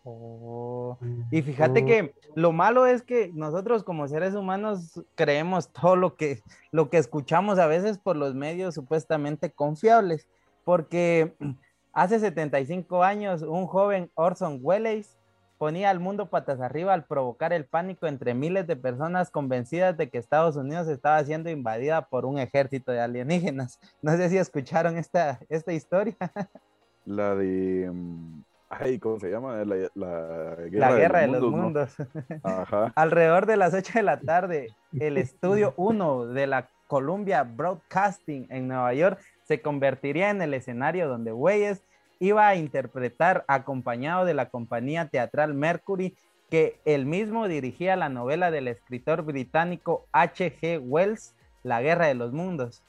[0.09, 0.97] Oh,
[1.31, 6.41] y fíjate que lo malo es que nosotros como seres humanos creemos todo lo que,
[6.71, 10.25] lo que escuchamos a veces por los medios supuestamente confiables,
[10.63, 11.35] porque
[11.91, 15.16] hace 75 años un joven Orson Welles
[15.57, 20.09] ponía al mundo patas arriba al provocar el pánico entre miles de personas convencidas de
[20.09, 23.79] que Estados Unidos estaba siendo invadida por un ejército de alienígenas.
[24.01, 26.15] No sé si escucharon esta, esta historia.
[27.05, 29.63] La de mm, Ay, ¿cómo se llama?
[29.63, 31.95] La, guerra, de, los, mundos.
[32.95, 38.67] Alrededor de las 8 de la tarde, el estudio 1 de la Columbia Broadcasting en
[38.67, 41.81] Nueva York se convertiría en el escenario donde Weyes
[42.19, 46.15] iba a interpretar acompañado de la compañía teatral Mercury,
[46.49, 50.79] que él mismo dirigía la novela del escritor británico H.G.
[50.81, 52.83] Wells, La Guerra de los Mundos.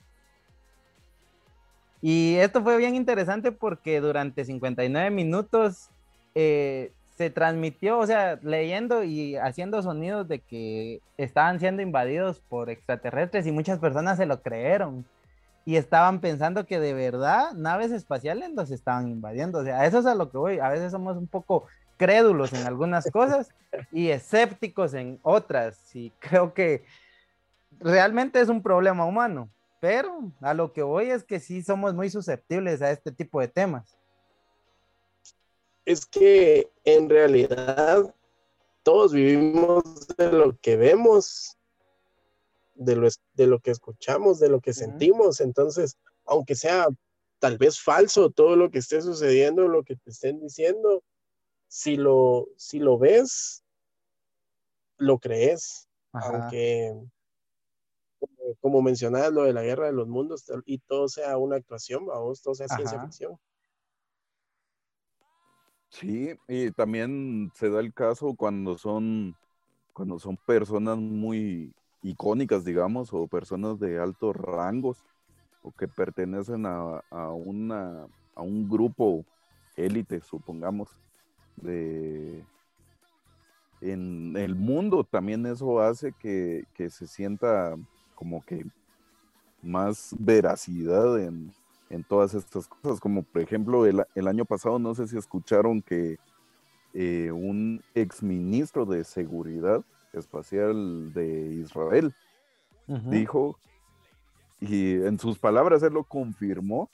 [2.01, 5.91] Y esto fue bien interesante porque durante 59 minutos
[6.35, 12.71] eh, se transmitió, o sea, leyendo y haciendo sonidos de que estaban siendo invadidos por
[12.71, 15.05] extraterrestres y muchas personas se lo creyeron.
[15.69, 19.59] Y estaban pensando que de verdad naves espaciales los estaban invadiendo.
[19.59, 20.59] O sea, eso es a lo que voy.
[20.61, 21.67] A veces somos un poco
[21.99, 23.51] crédulos en algunas cosas
[23.93, 25.95] y escépticos en otras.
[25.95, 26.85] Y creo que
[27.81, 29.51] realmente es un problema humano.
[29.79, 33.49] Pero a lo que voy es que sí somos muy susceptibles a este tipo de
[33.49, 33.95] temas.
[35.85, 38.15] Es que en realidad
[38.83, 39.83] todos vivimos
[40.17, 41.58] de lo que vemos,
[42.79, 45.41] de lo, de lo que escuchamos, de lo que sentimos.
[45.41, 46.87] Entonces, aunque sea
[47.39, 51.03] tal vez falso todo lo que esté sucediendo, lo que te estén diciendo,
[51.69, 53.65] si lo, si lo ves,
[54.97, 55.89] lo crees.
[56.13, 56.95] Aunque
[58.61, 62.43] como mencionas lo de la guerra de los mundos y todo sea una actuación, vamos,
[62.43, 63.39] todo sea ciencia ficción.
[65.91, 69.37] Sí, y también se da el caso cuando son,
[69.93, 75.05] cuando son personas muy icónicas, digamos, o personas de altos rangos,
[75.63, 79.25] o que pertenecen a, a, una, a un grupo
[79.77, 80.89] élite, supongamos,
[81.57, 82.45] de,
[83.81, 85.05] en el mundo.
[85.05, 87.77] También eso hace que, que se sienta
[88.15, 88.65] como que
[89.63, 91.53] más veracidad en,
[92.09, 96.19] todas estas cosas, como por ejemplo el, año pasado, no sé si escucharon que
[96.93, 102.13] eh, un exministro de Seguridad Espacial de Israel
[102.87, 103.59] dijo,
[104.61, 106.89] y en sus palabras él lo confirmó,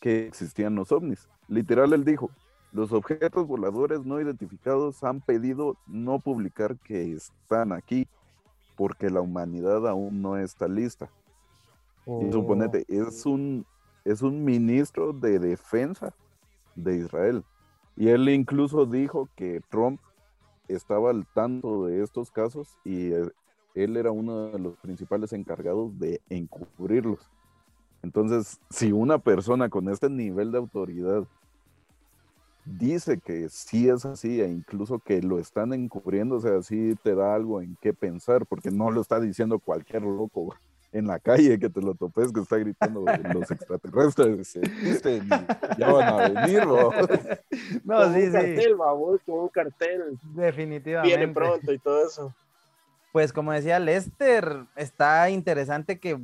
[0.00, 1.28] que existían los ovnis.
[1.48, 2.30] Literal, él dijo,
[2.72, 8.06] los objetos voladores no identificados han pedido no publicar que están aquí
[8.76, 11.10] porque la humanidad aún no está lista.
[12.06, 13.66] Y suponete, es un,
[14.04, 16.14] es un ministro de defensa
[16.74, 17.44] de Israel.
[17.96, 20.00] Y él incluso dijo que Trump
[20.74, 23.32] estaba al tanto de estos casos y él,
[23.74, 27.30] él era uno de los principales encargados de encubrirlos.
[28.02, 31.26] Entonces, si una persona con este nivel de autoridad
[32.64, 37.14] dice que sí es así e incluso que lo están encubriendo, o sea, sí te
[37.14, 40.54] da algo en qué pensar, porque no lo está diciendo cualquier loco
[40.92, 45.28] en la calle que te lo topes que está gritando los extraterrestres existen,
[45.78, 46.66] ya van a venir,
[47.84, 50.18] No, sí, un cartel, babos, un cartel.
[50.34, 51.16] Definitivamente.
[51.16, 52.34] Viene pronto y todo eso.
[53.12, 56.18] Pues como decía Lester, está interesante que,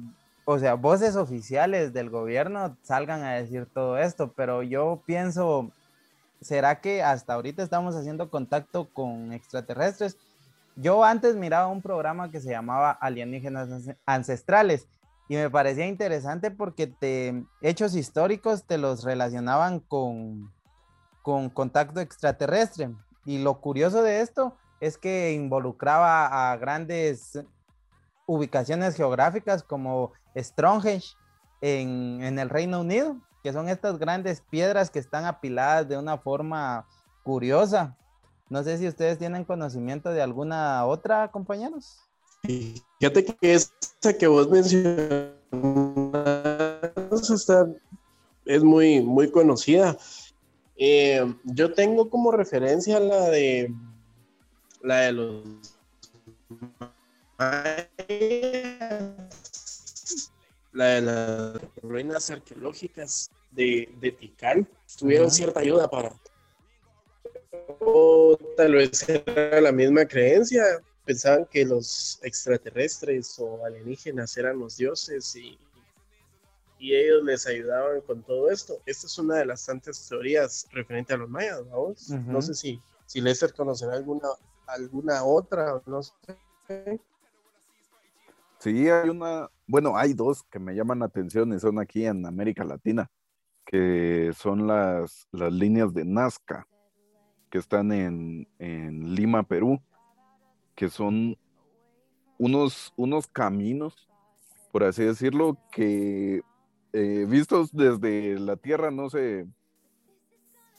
[0.44, 5.70] o sea, voces oficiales del gobierno salgan a decir todo esto, pero yo pienso,
[6.40, 10.16] ¿será que hasta ahorita estamos haciendo contacto con extraterrestres?
[10.76, 13.68] Yo antes miraba un programa que se llamaba Alienígenas
[14.04, 14.86] Ancestrales
[15.26, 16.94] y me parecía interesante porque
[17.62, 20.52] hechos históricos te los relacionaban con,
[21.22, 22.90] con contacto extraterrestre.
[23.24, 27.42] Y lo curioso de esto es que involucraba a grandes
[28.26, 31.16] ubicaciones geográficas como Stonehenge
[31.62, 36.18] en, en el Reino Unido, que son estas grandes piedras que están apiladas de una
[36.18, 36.86] forma
[37.22, 37.96] curiosa.
[38.48, 41.98] No sé si ustedes tienen conocimiento de alguna otra, compañeros.
[42.98, 45.32] Fíjate que esta que vos mencionas
[47.30, 47.66] está,
[48.44, 49.98] es muy, muy conocida.
[50.76, 53.72] Eh, yo tengo como referencia la de
[54.82, 55.44] la de los
[60.72, 64.66] la de las ruinas arqueológicas de, de Tikal
[64.98, 66.14] tuvieron cierta ayuda para
[67.80, 70.62] o tal vez era la misma creencia
[71.04, 75.58] pensaban que los extraterrestres o alienígenas eran los dioses y
[76.78, 78.80] y ellos les ayudaban con todo esto.
[78.84, 82.10] Esta es una de las tantas teorías referente a los mayas, vamos.
[82.10, 84.28] No sé si, si Lester conocerá alguna,
[84.66, 87.00] alguna otra, no sé.
[88.58, 92.26] Sí, hay una, bueno, hay dos que me llaman la atención y son aquí en
[92.26, 93.10] América Latina,
[93.64, 96.66] que son las, las líneas de Nazca,
[97.56, 99.80] que están en, Lima, Perú,
[100.74, 101.38] que son
[102.36, 104.10] unos, unos caminos,
[104.72, 106.42] por así decirlo, que
[106.92, 109.46] eh, vistos desde la Tierra no se,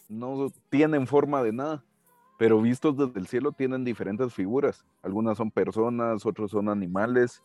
[0.07, 1.83] no tienen forma de nada,
[2.37, 4.85] pero vistos desde el cielo tienen diferentes figuras.
[5.01, 7.41] Algunas son personas, otros son animales,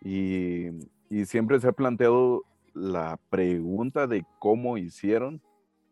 [0.00, 0.70] y,
[1.08, 2.42] y siempre se ha planteado
[2.74, 5.40] la pregunta de cómo hicieron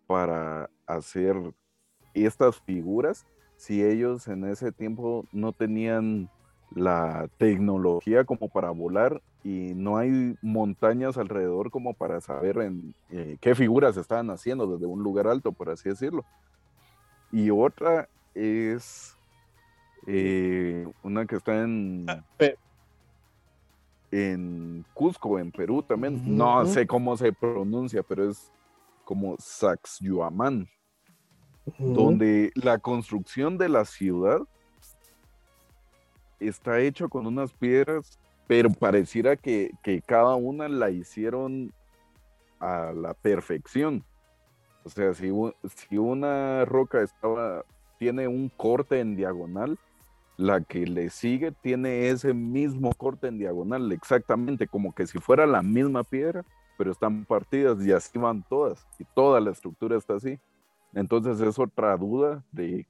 [0.08, 1.36] para hacer
[2.14, 6.30] estas figuras si ellos en ese tiempo no tenían
[6.74, 13.36] la tecnología como para volar y no hay montañas alrededor como para saber en eh,
[13.40, 16.24] qué figuras estaban haciendo desde un lugar alto, por así decirlo.
[17.32, 19.16] Y otra es
[20.06, 22.24] eh, una que está en, Ah,
[24.10, 26.22] en Cusco, en Perú también.
[26.36, 28.50] No sé cómo se pronuncia, pero es
[29.04, 30.68] como Sacsayhuamán,
[31.78, 34.40] donde la construcción de la ciudad
[36.38, 41.72] está hecho con unas piedras, pero pareciera que, que cada una la hicieron
[42.58, 44.04] a la perfección.
[44.84, 45.30] O sea, si,
[45.74, 47.64] si una roca estaba,
[47.98, 49.78] tiene un corte en diagonal,
[50.36, 55.46] la que le sigue tiene ese mismo corte en diagonal, exactamente, como que si fuera
[55.46, 56.44] la misma piedra,
[56.78, 60.38] pero están partidas y así van todas, y toda la estructura está así.
[60.94, 62.86] Entonces es otra duda de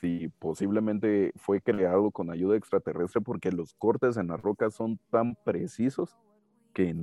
[0.00, 5.36] si posiblemente fue creado con ayuda extraterrestre porque los cortes en las rocas son tan
[5.44, 6.16] precisos
[6.72, 6.94] que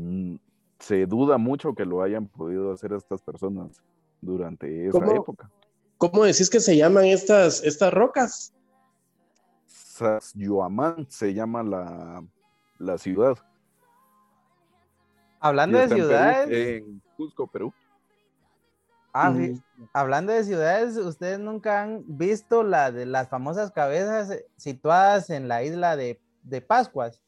[0.80, 3.82] se duda mucho que lo hayan podido hacer estas personas
[4.20, 5.12] durante esa ¿Cómo?
[5.12, 5.49] época.
[5.97, 8.54] ¿Cómo decís que se llaman estas, estas rocas?
[9.68, 12.24] Sacsayhuamán se llama la,
[12.80, 13.38] la ciudad.
[15.39, 17.74] Hablando de está en Perú, ciudades, en Cusco, Perú.
[19.14, 19.62] Ah, Mm.
[19.93, 25.64] hablando de ciudades, ¿ustedes nunca han visto la de las famosas cabezas situadas en la
[25.64, 27.22] isla de, de Pascuas?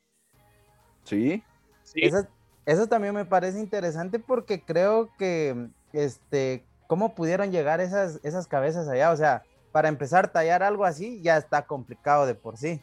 [1.04, 1.44] Sí,
[1.84, 2.00] Sí.
[2.02, 2.26] Eso,
[2.66, 8.88] eso también me parece interesante porque creo que, este, ¿cómo pudieron llegar esas, esas cabezas
[8.88, 9.12] allá?
[9.12, 12.82] O sea, para empezar a tallar algo así ya está complicado de por sí.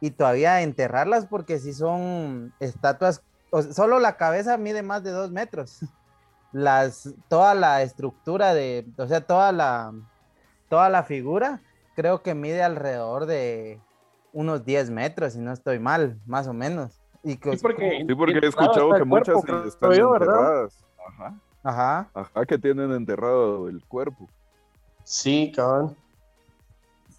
[0.00, 5.10] Y todavía enterrarlas porque si son estatuas, o sea, solo la cabeza mide más de
[5.10, 5.80] dos metros.
[6.52, 9.92] Las, toda la estructura de, o sea, toda la,
[10.68, 11.60] toda la figura
[11.94, 13.80] creo que mide alrededor de
[14.32, 17.00] unos 10 metros, si no estoy mal, más o menos.
[17.22, 20.84] Y que, Sí, porque, sí, porque he escuchado que muchas cuerpo, están enterradas.
[21.06, 22.10] Ajá, Ajá.
[22.14, 24.28] ajá, que tienen enterrado el cuerpo.
[25.04, 25.96] Sí, cabrón.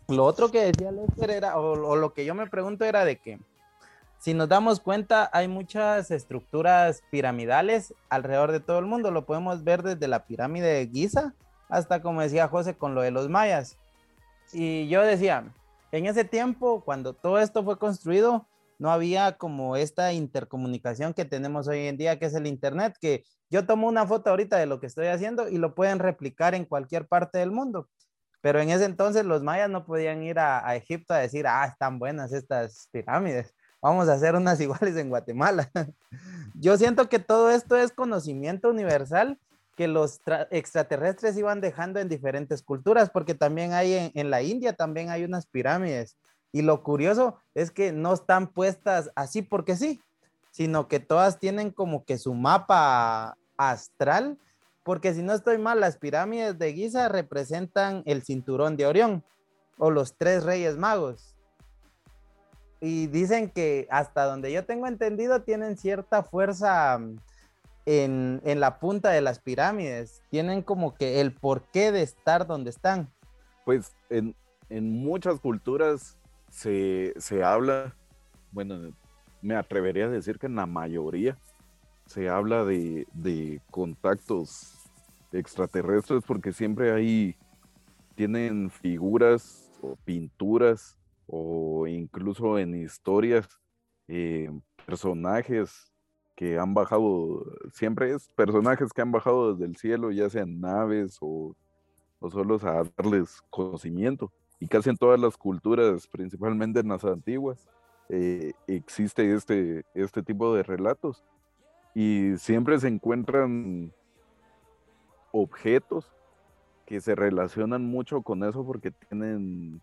[0.08, 3.18] Lo otro que decía Lester era, o, o lo que yo me pregunto era de
[3.18, 3.40] que,
[4.22, 9.10] si nos damos cuenta, hay muchas estructuras piramidales alrededor de todo el mundo.
[9.10, 11.34] Lo podemos ver desde la pirámide de Giza
[11.70, 13.80] hasta, como decía José, con lo de los mayas.
[14.54, 15.52] Y yo decía,
[15.92, 18.48] en ese tiempo, cuando todo esto fue construido,
[18.78, 23.24] no había como esta intercomunicación que tenemos hoy en día, que es el Internet, que
[23.50, 26.66] yo tomo una foto ahorita de lo que estoy haciendo y lo pueden replicar en
[26.66, 27.90] cualquier parte del mundo.
[28.42, 31.66] Pero en ese entonces los mayas no podían ir a, a Egipto a decir, ah,
[31.66, 35.70] están buenas estas pirámides, vamos a hacer unas iguales en Guatemala.
[36.54, 39.40] Yo siento que todo esto es conocimiento universal
[39.76, 44.42] que los tra- extraterrestres iban dejando en diferentes culturas, porque también hay en, en la
[44.42, 46.18] India, también hay unas pirámides.
[46.52, 50.02] Y lo curioso es que no están puestas así porque sí,
[50.52, 54.38] sino que todas tienen como que su mapa astral
[54.84, 59.24] porque si no estoy mal, las pirámides de Giza representan el cinturón de Orión
[59.78, 61.31] o los tres reyes magos.
[62.82, 67.20] Y dicen que hasta donde yo tengo entendido tienen cierta fuerza mm,
[67.86, 70.24] en, en, la punta de las pirámides.
[70.30, 73.08] Tienen como que el porqué de estar donde están.
[73.66, 74.36] Pues en,
[74.70, 76.18] en muchas culturas
[76.50, 77.96] se, se, habla,
[78.52, 78.92] bueno,
[79.44, 81.38] me atrevería a decir que en la mayoría
[82.08, 84.74] se habla de, de contactos
[85.32, 87.36] extraterrestres porque siempre hay,
[88.16, 90.98] tienen figuras o pinturas
[91.34, 93.48] o incluso en historias,
[94.10, 94.52] eh,
[94.86, 95.90] personajes
[96.36, 101.18] que han bajado, siempre es personajes que han bajado desde el cielo, ya sean naves
[101.22, 101.56] o,
[102.20, 104.30] o solo a darles conocimiento.
[104.60, 107.66] Y casi en todas las culturas, principalmente en las antiguas,
[108.10, 111.24] eh, existe este, este tipo de relatos.
[111.96, 113.94] Y siempre se encuentran
[115.32, 116.12] objetos
[116.86, 119.82] que se relacionan mucho con eso porque tienen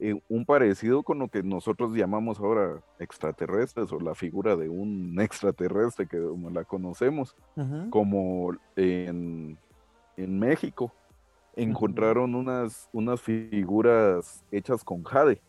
[0.00, 5.16] eh, un parecido con lo que nosotros llamamos ahora extraterrestres o la figura de un
[5.20, 7.36] extraterrestre que como la conocemos,
[7.90, 9.58] como en,
[10.16, 10.92] en, México
[11.56, 15.40] encontraron unas, unas figuras hechas con jade,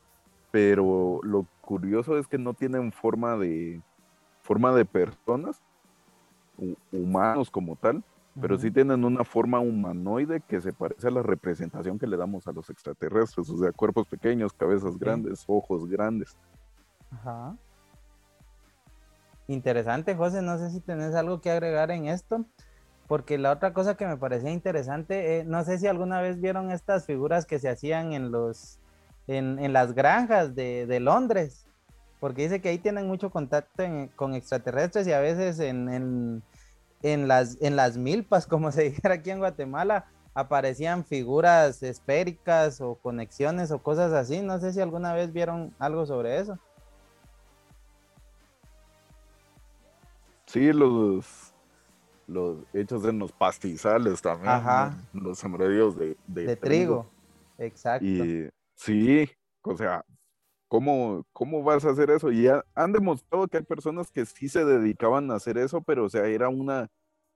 [0.50, 3.82] pero lo curioso es que no tienen forma de
[4.42, 5.62] forma de personas,
[6.92, 8.04] humanos como tal,
[8.40, 12.48] pero sí tienen una forma humanoide que se parece a la representación que le damos
[12.48, 16.38] a los extraterrestres, o sea, cuerpos pequeños, cabezas grandes, ojos grandes.
[17.12, 17.56] Ajá.
[19.48, 22.46] Interesante, José, no sé si tenés algo que agregar en esto,
[23.08, 26.72] porque la otra cosa que me parecía interesante, eh, no sé si alguna vez vieron
[26.72, 28.80] estas figuras que se hacían en los,
[29.28, 31.66] en, las granjas de, Londres,
[32.20, 33.84] porque dice que ahí tienen mucho contacto
[34.16, 36.44] con extraterrestres y a veces en en
[37.02, 43.72] las, en las milpas, como se dijera aquí en Guatemala, aparecían figuras esféricas o conexiones
[43.72, 44.42] o cosas así.
[44.42, 46.58] No sé si alguna vez vieron algo sobre eso.
[50.46, 51.54] Sí, los,
[52.26, 54.50] los hechos en los pastizales también.
[54.50, 54.98] Ajá.
[55.14, 57.08] Los sembradíos de, de, trigo.
[57.58, 58.06] Exacto.
[58.06, 59.30] Y sí,
[59.62, 60.04] o sea,
[60.70, 62.32] ¿Cómo, ¿Cómo vas a hacer eso?
[62.32, 66.10] Y han demostrado que hay personas que sí se dedicaban a hacer eso, pero o
[66.10, 66.92] sea, era una,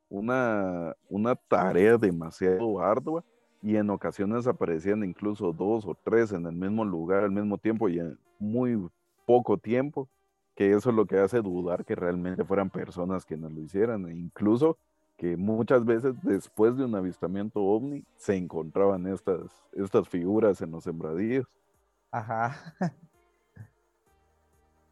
[0.08, 3.24] una, una tarea demasiado ardua
[3.64, 7.90] y en ocasiones aparecían incluso dos o tres en el mismo lugar al mismo tiempo
[7.90, 8.88] y en muy
[9.26, 10.08] poco tiempo,
[10.54, 14.16] que eso es lo que hace dudar que realmente fueran personas quienes lo hicieran, e
[14.16, 14.78] incluso
[15.18, 20.84] que muchas veces después de un avistamiento ovni se encontraban estas, estas figuras en los
[20.84, 21.48] sembradíos.
[22.12, 22.76] Ajá.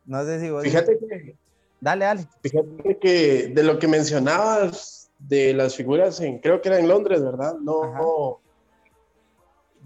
[0.06, 0.64] No sé si vos...
[0.64, 1.36] Fíjate que...
[1.80, 2.28] Dale, dale.
[2.44, 7.24] Fíjate que de lo que mencionabas de las figuras en, creo que era en Londres,
[7.24, 7.56] ¿verdad?
[7.60, 8.40] No,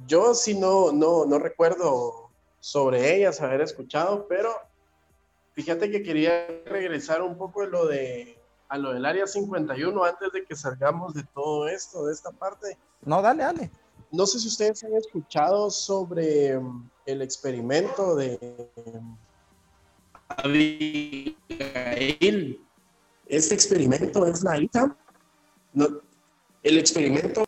[0.07, 4.51] yo sí no, no, no recuerdo sobre ellas haber escuchado, pero
[5.53, 8.38] fíjate que quería regresar un poco de lo de
[8.68, 12.78] a lo del área 51 antes de que salgamos de todo esto, de esta parte.
[13.03, 13.72] No, dale, dale.
[14.11, 16.59] No sé si ustedes han escuchado sobre
[17.05, 18.39] el experimento de
[20.28, 21.36] Abigail.
[23.28, 24.95] Este experimento es la hija.
[25.73, 25.88] No,
[26.63, 27.45] el experimento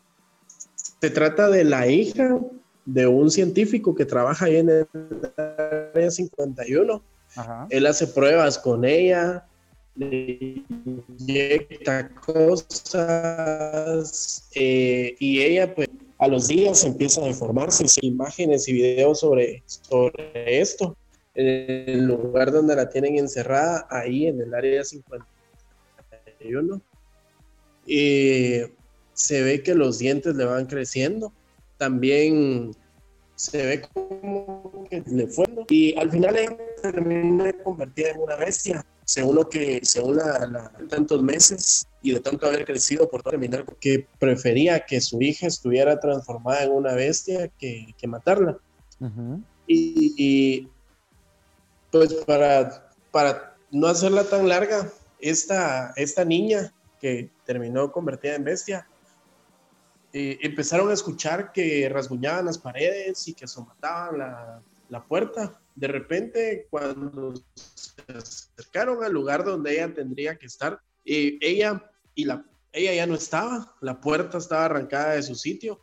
[1.00, 2.38] se trata de la hija
[2.84, 4.88] de un científico que trabaja ahí en el
[5.36, 7.02] área 51.
[7.70, 9.46] Él hace pruebas con ella,
[9.94, 10.64] le
[11.18, 12.88] inyecta cosas
[14.54, 20.60] eh, y ella pues a los días empieza a deformarse, imágenes y videos sobre, sobre
[20.60, 20.96] esto
[21.38, 26.82] el lugar donde la tienen encerrada, ahí en el área 51.
[27.86, 28.62] Y
[29.12, 31.32] se ve que los dientes le van creciendo.
[31.76, 32.72] También
[33.36, 35.46] se ve como que le fue.
[35.68, 38.84] Y al final ella termina convertida en una bestia.
[39.04, 44.08] Según lo que, según la, tantos meses y de tanto haber crecido por terminar, que
[44.18, 48.58] prefería que su hija estuviera transformada en una bestia que, que matarla.
[49.68, 50.68] y,
[51.90, 58.86] pues para, para no hacerla tan larga, esta, esta niña que terminó convertida en bestia,
[60.12, 65.60] eh, empezaron a escuchar que rasguñaban las paredes y que somataban la, la puerta.
[65.74, 72.24] De repente, cuando se acercaron al lugar donde ella tendría que estar, eh, ella y
[72.24, 75.80] la ella ya no estaba, la puerta estaba arrancada de su sitio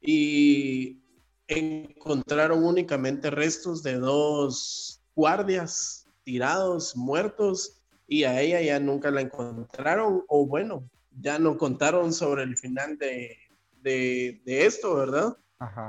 [0.00, 0.98] y
[1.46, 10.24] encontraron únicamente restos de dos guardias tirados, muertos, y a ella ya nunca la encontraron,
[10.28, 10.88] o bueno,
[11.20, 13.36] ya no contaron sobre el final de,
[13.82, 15.36] de, esto, ¿verdad?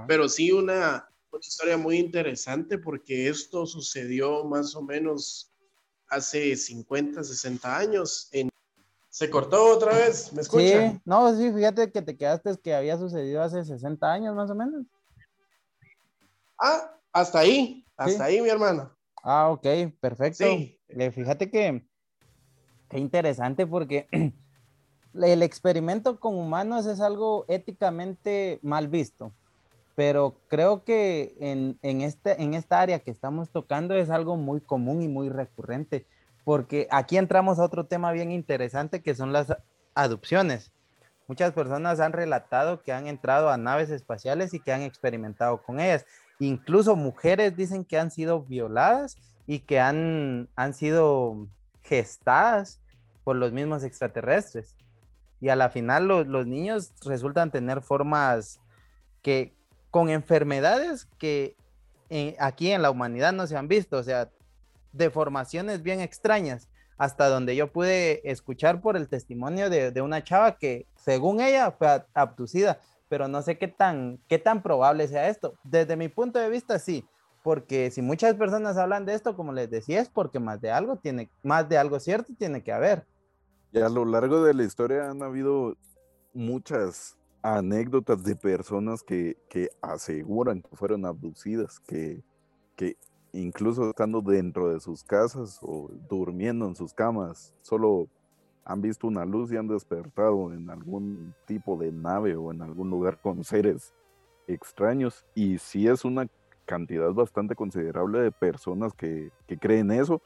[0.08, 5.52] Pero sí una, una historia muy interesante porque esto sucedió más o menos
[6.08, 8.30] hace 50, 60 años.
[8.32, 8.50] En...
[9.10, 10.32] ¿Se cortó otra vez?
[10.34, 10.94] ¿Me escuchan?
[10.94, 14.56] Sí, no, sí, fíjate que te quedaste que había sucedido hace 60 años más o
[14.56, 14.86] menos.
[16.58, 18.93] Ah, hasta ahí, hasta ahí, mi hermana.
[19.24, 19.66] Ah, ok,
[20.02, 20.46] perfecto.
[20.46, 20.78] Sí.
[20.90, 21.86] Eh, fíjate que
[22.90, 24.08] qué interesante porque
[25.14, 29.34] el experimento con humanos es algo éticamente mal visto,
[29.96, 34.60] pero creo que en, en, este, en esta área que estamos tocando es algo muy
[34.60, 36.06] común y muy recurrente,
[36.44, 39.56] porque aquí entramos a otro tema bien interesante que son las
[39.96, 40.74] adopciones.
[41.28, 45.80] Muchas personas han relatado que han entrado a naves espaciales y que han experimentado con
[45.80, 46.06] ellas.
[46.40, 51.48] Incluso mujeres dicen que han sido violadas y que han, han sido
[51.84, 52.80] gestadas
[53.24, 54.76] por los mismos extraterrestres.
[55.40, 58.60] Y a la final los niños resultan tener formas
[59.22, 59.54] que
[59.92, 61.56] con enfermedades que
[62.10, 64.30] eh, aquí en la humanidad no se han visto, o sea,
[64.92, 70.58] deformaciones bien extrañas, hasta donde yo pude escuchar por el testimonio de, de una chava
[70.58, 72.80] que según ella fue abducida,
[73.14, 75.54] pero no sé qué tan, qué tan probable sea esto.
[75.64, 77.06] Desde mi punto de vista, sí,
[77.44, 80.96] porque si muchas personas hablan de esto, como les decía, es porque más de algo
[80.96, 83.06] tiene, más de algo cierto tiene que haber.
[83.72, 85.78] Y a lo largo de la historia han habido
[86.34, 92.24] muchas anécdotas de personas que, que aseguran que fueron abducidas, que,
[92.76, 92.98] que
[93.32, 98.08] incluso estando dentro de sus casas o durmiendo en sus camas, solo
[98.66, 102.90] han visto una luz y han despertado en algún tipo de nave o en algún
[102.90, 103.94] lugar con seres
[104.48, 105.26] extraños.
[105.36, 106.28] Y sí es una
[106.66, 110.22] cantidad bastante considerable de personas que, que creen eso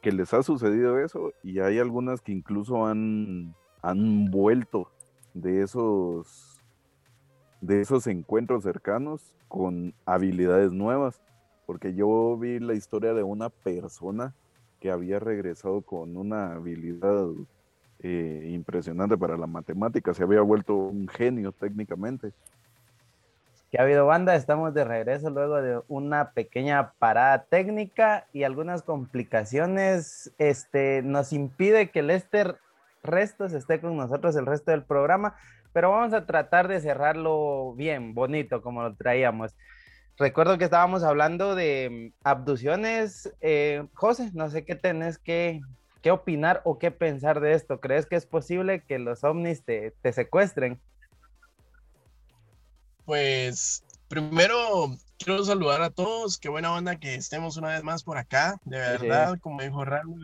[0.00, 4.90] que les ha sucedido eso y hay algunas que incluso han, han vuelto
[5.34, 6.60] de esos,
[7.60, 11.20] de esos encuentros cercanos con habilidades nuevas.
[11.66, 14.34] Porque yo vi la historia de una persona
[14.80, 17.28] que había regresado con una habilidad
[18.00, 22.32] eh, impresionante para la matemática, se había vuelto un genio técnicamente
[23.70, 24.34] que ha habido banda.
[24.34, 30.32] Estamos de regreso luego de una pequeña parada técnica y algunas complicaciones.
[30.38, 32.56] Este nos impide que Lester
[33.02, 35.36] Restos esté con nosotros el resto del programa,
[35.72, 39.54] pero vamos a tratar de cerrarlo bien, bonito, como lo traíamos.
[40.18, 43.32] Recuerdo que estábamos hablando de abducciones.
[43.40, 45.60] Eh, José, no sé qué tenés que,
[46.02, 47.80] qué opinar o qué pensar de esto.
[47.80, 50.80] ¿Crees que es posible que los ovnis te, te secuestren?
[53.08, 56.36] pues primero quiero saludar a todos.
[56.36, 58.60] Qué buena onda que estemos una vez más por acá.
[58.66, 60.14] De verdad, como dijo Rami,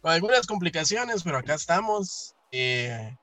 [0.00, 2.34] con algunas complicaciones, pero acá estamos.
[2.50, 3.14] Eh,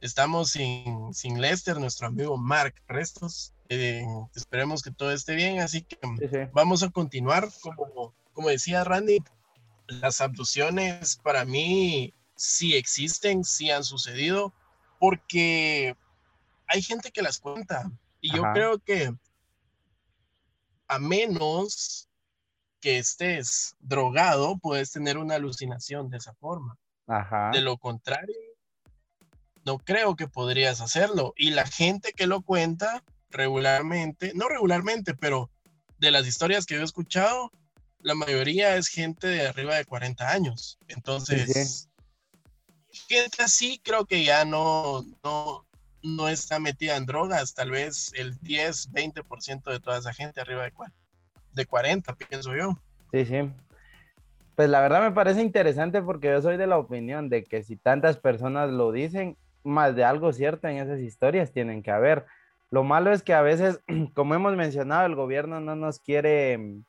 [0.00, 3.53] estamos sin, sin Lester, nuestro amigo Mark Restos.
[3.68, 4.04] Eh,
[4.34, 5.98] esperemos que todo esté bien, así que
[6.52, 7.48] vamos a continuar.
[7.62, 9.22] Como, como decía Randy,
[9.86, 14.52] las abducciones para mí sí existen, sí han sucedido,
[14.98, 15.96] porque
[16.66, 17.90] hay gente que las cuenta.
[18.20, 19.14] Y yo creo que
[20.88, 22.08] a menos
[22.80, 26.78] que estés drogado, puedes tener una alucinación de esa forma.
[27.52, 28.36] De lo contrario,
[29.64, 31.32] no creo que podrías hacerlo.
[31.36, 33.02] Y la gente que lo cuenta
[33.34, 35.50] regularmente, no regularmente, pero
[35.98, 37.50] de las historias que yo he escuchado,
[38.00, 40.78] la mayoría es gente de arriba de 40 años.
[40.88, 41.88] Entonces,
[42.90, 45.66] gente así creo que ya no, no,
[46.02, 50.62] no está metida en drogas, tal vez el 10, 20% de toda esa gente arriba
[50.64, 50.72] de,
[51.52, 52.78] de 40, pienso yo.
[53.12, 53.50] Sí, sí.
[54.54, 57.76] Pues la verdad me parece interesante porque yo soy de la opinión de que si
[57.76, 62.26] tantas personas lo dicen, más de algo cierto en esas historias tienen que haber.
[62.70, 63.80] Lo malo es que a veces,
[64.14, 66.84] como hemos mencionado, el gobierno no nos quiere mm,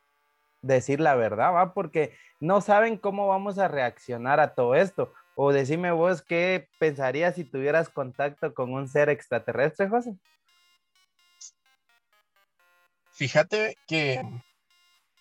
[0.61, 1.73] decir la verdad, ¿va?
[1.73, 5.13] Porque no saben cómo vamos a reaccionar a todo esto.
[5.35, 10.15] O decime vos qué pensarías si tuvieras contacto con un ser extraterrestre, José.
[13.11, 14.21] Fíjate que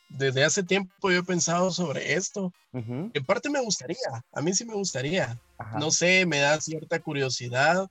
[0.09, 2.53] desde hace tiempo yo he pensado sobre esto.
[2.73, 5.39] En parte me gustaría, a mí sí me gustaría.
[5.79, 7.89] No sé, me da cierta curiosidad.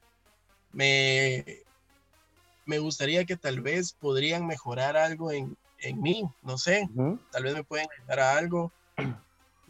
[0.72, 1.63] Me,
[2.66, 6.90] me gustaría que tal vez podrían mejorar algo en, en mí, no sé.
[7.32, 8.72] Tal vez me pueden ayudar a algo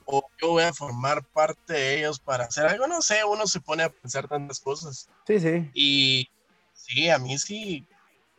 [0.06, 3.62] o yo voy a formar parte de ellos para hacer algo, no sé, uno se
[3.62, 5.10] pone a pensar tantas cosas.
[5.28, 5.72] Sí, sí.
[5.74, 6.30] Y
[6.74, 7.86] sí, a mí sí,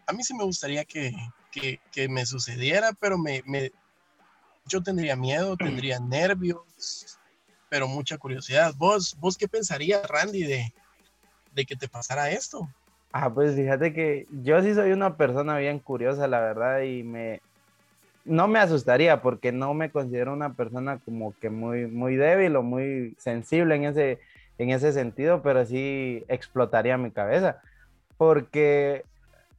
[0.07, 1.13] a mí sí me gustaría que,
[2.09, 3.73] me sucediera, pero me, me,
[4.67, 7.19] yo tendría miedo, tendría nervios,
[7.69, 8.75] pero mucha curiosidad.
[8.77, 10.73] ¿Vos, vos qué pensarías, Randy, de,
[11.53, 12.69] de que te pasara esto?
[13.17, 17.41] Ah, pues fíjate que yo sí soy una persona bien curiosa, la verdad, y me
[18.25, 22.65] no me asustaría porque no me considero una persona como que muy muy débil o
[22.65, 24.19] muy sensible en ese
[24.59, 27.63] en ese sentido, pero sí explotaría mi cabeza.
[28.17, 29.05] Porque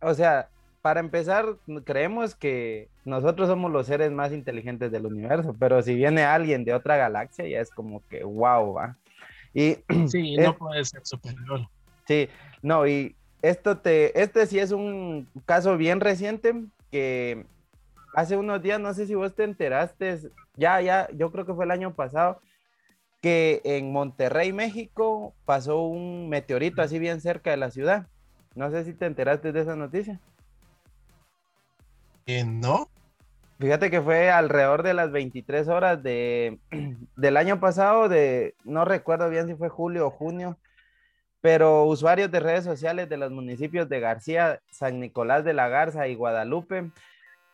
[0.01, 0.49] o sea,
[0.81, 1.45] para empezar,
[1.85, 6.73] creemos que nosotros somos los seres más inteligentes del universo, pero si viene alguien de
[6.73, 8.97] otra galaxia ya es como que wow, va.
[9.53, 9.77] Y
[10.07, 11.69] sí, no puede ser superior.
[12.05, 12.27] Sí,
[12.61, 13.15] no, y
[13.49, 16.53] esto te, este sí es un caso bien reciente
[16.91, 17.45] que
[18.15, 20.19] hace unos días, no sé si vos te enteraste,
[20.55, 22.41] ya, ya, yo creo que fue el año pasado,
[23.21, 28.07] que en Monterrey, México, pasó un meteorito así bien cerca de la ciudad.
[28.55, 30.19] No sé si te enteraste de esa noticia.
[32.25, 32.87] Eh, no.
[33.59, 36.59] Fíjate que fue alrededor de las 23 horas de,
[37.15, 40.57] del año pasado, de, no recuerdo bien si fue julio o junio,
[41.45, 46.07] pero usuarios de redes sociales de los municipios de García, San Nicolás de la Garza
[46.07, 46.89] y Guadalupe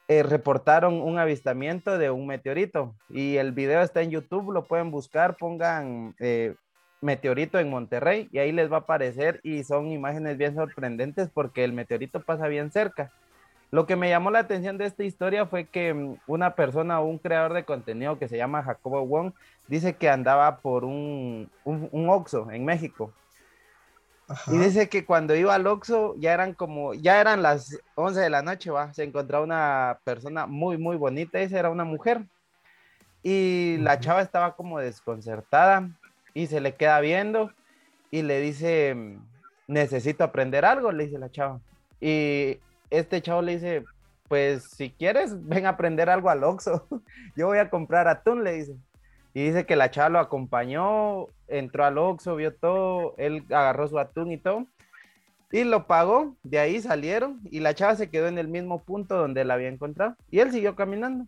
[0.07, 4.91] eh, reportaron un avistamiento de un meteorito y el video está en YouTube, lo pueden
[4.91, 6.55] buscar, pongan eh,
[7.01, 11.65] meteorito en Monterrey y ahí les va a aparecer y son imágenes bien sorprendentes porque
[11.65, 13.11] el meteorito pasa bien cerca.
[13.71, 17.17] Lo que me llamó la atención de esta historia fue que mm, una persona, un
[17.17, 19.33] creador de contenido que se llama Jacobo Wong,
[19.67, 23.11] dice que andaba por un, un, un Oxxo en México
[24.47, 28.29] y dice que cuando iba al Oxxo ya eran como, ya eran las 11 de
[28.29, 32.25] la noche, va, se encontraba una persona muy, muy bonita, esa era una mujer.
[33.23, 35.89] Y la chava estaba como desconcertada
[36.33, 37.51] y se le queda viendo
[38.09, 38.95] y le dice,
[39.67, 41.59] necesito aprender algo, le dice la chava.
[41.99, 42.59] Y
[42.89, 43.85] este chavo le dice,
[44.27, 46.87] pues si quieres, ven a aprender algo al Oxxo.
[47.35, 48.75] Yo voy a comprar atún, le dice.
[49.33, 53.97] Y dice que la chava lo acompañó, entró al Oxxo, vio todo, él agarró su
[53.97, 54.65] atún y todo,
[55.51, 59.15] y lo pagó, de ahí salieron, y la chava se quedó en el mismo punto
[59.15, 61.25] donde la había encontrado, y él siguió caminando,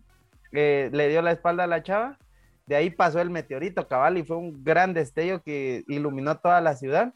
[0.52, 2.18] eh, le dio la espalda a la chava,
[2.66, 6.76] de ahí pasó el meteorito, cabal, y fue un gran destello que iluminó toda la
[6.76, 7.12] ciudad.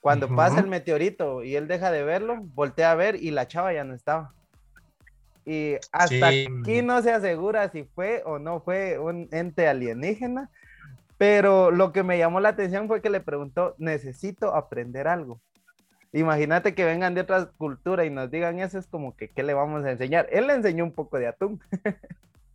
[0.00, 3.72] Cuando pasa el meteorito y él deja de verlo, voltea a ver y la chava
[3.72, 4.34] ya no estaba.
[5.46, 10.50] Y hasta aquí no se asegura si fue o no fue un ente alienígena,
[11.18, 15.40] pero lo que me llamó la atención fue que le preguntó, necesito aprender algo.
[16.12, 19.54] Imagínate que vengan de otra cultura y nos digan eso, es como que, ¿qué le
[19.54, 20.28] vamos a enseñar?
[20.32, 21.62] Él le enseñó un poco de atún.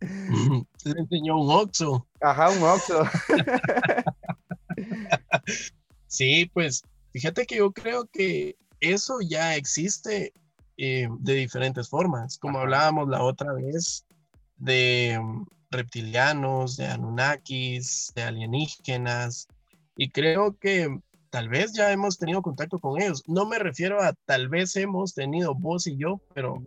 [0.00, 2.06] le enseñó un oxo.
[2.20, 3.04] Ajá, un oxo.
[6.06, 6.82] sí, pues
[7.12, 10.34] fíjate que yo creo que eso ya existe
[10.84, 14.04] eh, de diferentes formas, como hablábamos la otra vez
[14.56, 19.46] de mm, reptilianos, de Anunnakis, de alienígenas,
[19.96, 20.88] y creo que
[21.30, 23.22] tal vez ya hemos tenido contacto con ellos.
[23.28, 26.60] No me refiero a tal vez hemos tenido vos y yo, pero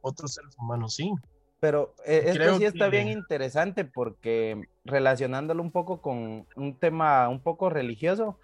[0.00, 1.12] otros seres humanos sí.
[1.60, 7.38] Pero eh, esto sí está bien interesante porque relacionándolo un poco con un tema un
[7.38, 8.40] poco religioso,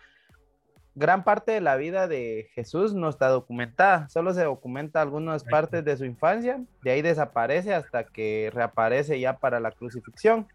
[0.99, 5.85] gran parte de la vida de Jesús no está documentada, solo se documenta algunas partes
[5.85, 10.49] de su infancia, de ahí desaparece hasta que reaparece ya para la crucifixión.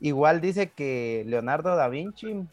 [0.00, 2.44] Igual dice que Leonardo da Vinci,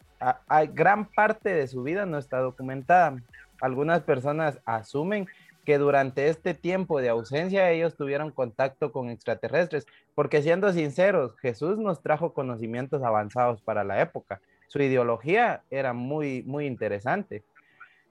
[0.46, 3.20] hay gran parte de su vida no está documentada.
[3.60, 5.26] Algunas personas asumen
[5.64, 9.84] que durante este tiempo de ausencia ellos tuvieron contacto con extraterrestres,
[10.14, 14.40] porque siendo sinceros, Jesús nos trajo conocimientos avanzados para la época
[14.70, 17.42] su ideología era muy, muy interesante.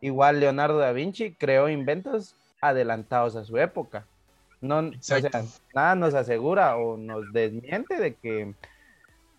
[0.02, 4.06] Igual Leonardo da Vinci creó inventos adelantados a su época.
[4.60, 4.92] No,
[5.74, 8.54] nada nos asegura o nos desmiente de que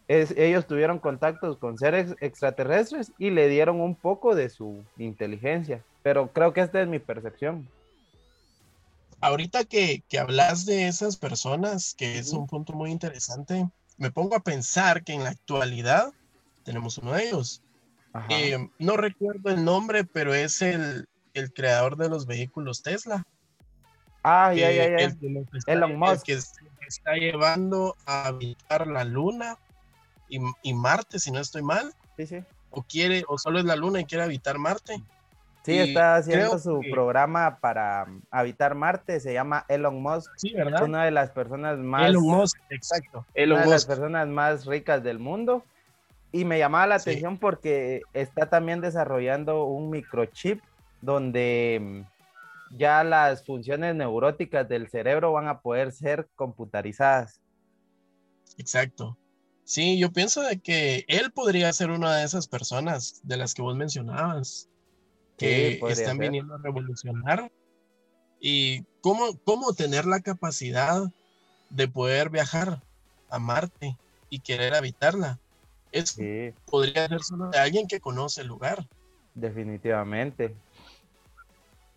[0.09, 5.85] ellos tuvieron contactos con seres extraterrestres y le dieron un poco de su inteligencia.
[6.03, 7.68] Pero creo que esta es mi percepción.
[9.21, 13.68] Ahorita que, que hablas de esas personas, que es un punto muy interesante,
[13.99, 16.14] me pongo a pensar que en la actualidad
[16.65, 17.63] tenemos uno de ellos.
[18.29, 23.25] Eh, no recuerdo el nombre, pero es el, el, creador de los vehículos Tesla.
[24.23, 25.17] Ah, ya, ya, ya.
[25.67, 26.25] Elon Musk.
[26.25, 29.59] que está llevando a habitar la Luna
[30.29, 31.95] y, y, Marte, si no estoy mal.
[32.17, 32.45] Sí, sí.
[32.71, 35.03] O quiere, o solo es la Luna y quiere habitar Marte.
[35.63, 40.33] Sí, está haciendo su programa para habitar Marte, se llama Elon Musk.
[40.37, 40.85] Sí, ¿verdad?
[40.85, 42.09] Una de las personas más.
[42.09, 43.27] Elon Musk, exacto.
[43.37, 45.65] una de las personas más ricas del mundo.
[46.33, 50.61] Y me llamaba la atención porque está también desarrollando un microchip
[51.01, 57.41] donde mm, ya las funciones neuróticas del cerebro van a poder ser computarizadas.
[58.59, 59.16] Exacto.
[59.64, 63.62] Sí, yo pienso de que él podría ser una de esas personas de las que
[63.62, 64.68] vos mencionabas.
[65.37, 67.51] que están viniendo a revolucionar
[68.41, 71.03] y cómo, cómo tener la capacidad
[71.70, 72.83] de poder viajar
[73.31, 73.97] a Marte
[74.28, 75.39] y querer habitarla.
[75.93, 76.22] Eso
[76.66, 78.86] podría ser solo de alguien que conoce el lugar.
[79.34, 80.55] Definitivamente.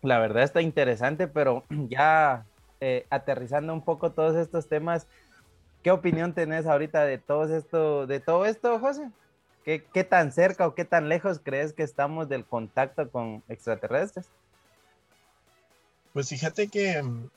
[0.02, 2.46] La verdad está interesante, pero ya
[2.80, 5.06] eh, aterrizando un poco todos estos temas,
[5.82, 9.10] ¿qué opinión tenés ahorita de todo esto, de todo esto, José?
[9.64, 14.26] ¿Qué, ¿Qué tan cerca o qué tan lejos crees que estamos del contacto con extraterrestres?
[16.12, 17.28] Pues fíjate que mm,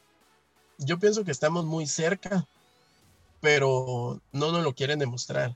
[0.80, 2.45] yo pienso que estamos muy cerca,
[3.41, 5.55] pero no nos lo quieren demostrar.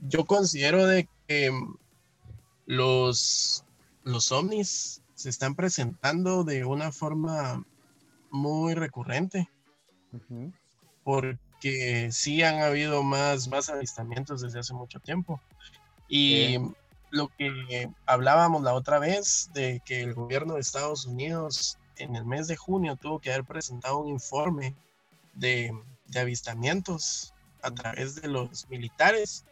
[0.00, 1.76] Yo considero de que mm,
[2.66, 3.64] los,
[4.02, 7.64] los ovnis se están presentando de una forma
[8.30, 9.48] muy recurrente.
[11.02, 15.40] Porque sí han habido más, más avistamientos desde hace mucho tiempo.
[16.08, 16.56] Y
[17.10, 22.24] lo que hablábamos la otra vez de que el gobierno de Estados Unidos en el
[22.24, 24.74] mes de junio tuvo que haber presentado un informe
[25.34, 25.72] de,
[26.16, 27.33] avistamientos
[27.64, 29.44] a través de los militares.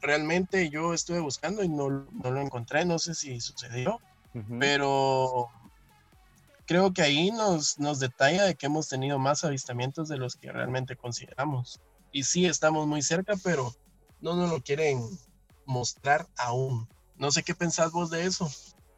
[0.00, 4.00] Realmente yo estuve buscando y no, lo encontré, no sé si sucedió,
[4.60, 5.48] pero
[6.66, 10.52] creo que ahí nos, nos detalla de que hemos tenido más avistamientos de los que
[10.52, 11.80] realmente consideramos.
[12.12, 13.72] Y sí, estamos muy cerca, pero
[14.20, 15.00] no nos lo quieren
[15.64, 16.88] mostrar aún.
[17.16, 18.48] No sé qué pensás vos de eso.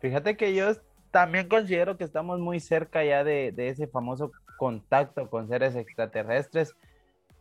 [0.00, 0.76] Fíjate que yo
[1.10, 6.74] también considero que estamos muy cerca ya de, ese famoso contacto con seres extraterrestres,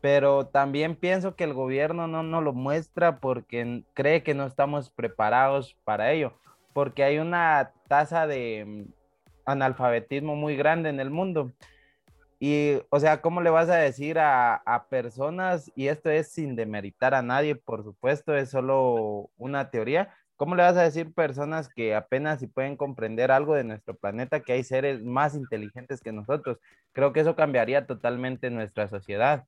[0.01, 4.89] pero también pienso que el gobierno no nos lo muestra porque cree que no estamos
[4.89, 6.33] preparados para ello,
[6.73, 8.91] porque hay una tasa de mm,
[9.45, 11.51] analfabetismo muy grande en el mundo.
[12.39, 16.55] Y, o sea, ¿cómo le vas a decir a, a, personas, y esto es sin
[16.55, 21.67] demeritar a nadie, por supuesto, es solo una teoría, ¿Cómo le vas a decir personas
[21.67, 26.11] que apenas si pueden comprender algo de nuestro planeta, que hay seres más inteligentes que
[26.11, 26.59] nosotros?
[26.93, 29.45] Creo que eso cambiaría totalmente nuestra sociedad.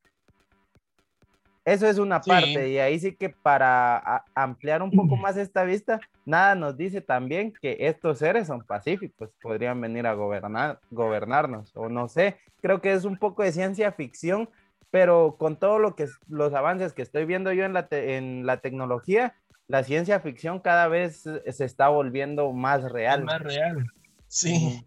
[1.65, 5.99] Eso es una parte, y ahí sí que para ampliar un poco más esta vista,
[6.25, 11.89] nada nos dice también que estos seres son pacíficos, podrían venir a gobernar, gobernarnos, o
[11.89, 14.49] no sé, creo que es un poco de ciencia ficción,
[14.89, 18.57] pero con todo lo que los avances que estoy viendo yo en la, en la
[18.57, 19.35] tecnología,
[19.67, 23.23] la ciencia ficción cada vez se está volviendo más real.
[23.25, 23.85] Más real,
[24.27, 24.83] sí.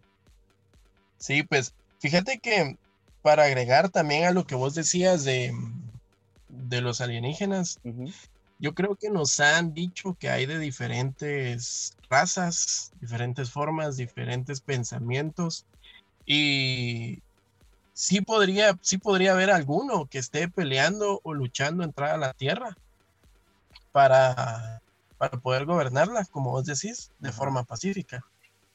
[1.17, 2.77] Sí, pues fíjate que
[3.21, 5.53] para agregar también a lo que vos decías de,
[6.63, 7.79] de los alienígenas,
[8.59, 15.65] yo creo que nos han dicho que hay de diferentes razas, diferentes formas, diferentes pensamientos
[16.25, 17.21] y
[17.93, 22.75] sí podría, sí podría haber alguno que esté peleando o luchando entrar a la Tierra
[23.91, 24.81] para,
[25.17, 28.25] para poder gobernarla, como vos decís, de forma pacífica.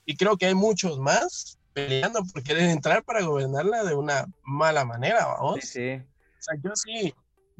[0.04, 4.84] Y creo que hay muchos más peleando por querer entrar para gobernarla de una mala
[4.84, 5.60] manera, vamos.
[5.60, 5.92] Sí, sí.
[5.94, 7.14] O sea, yo sí,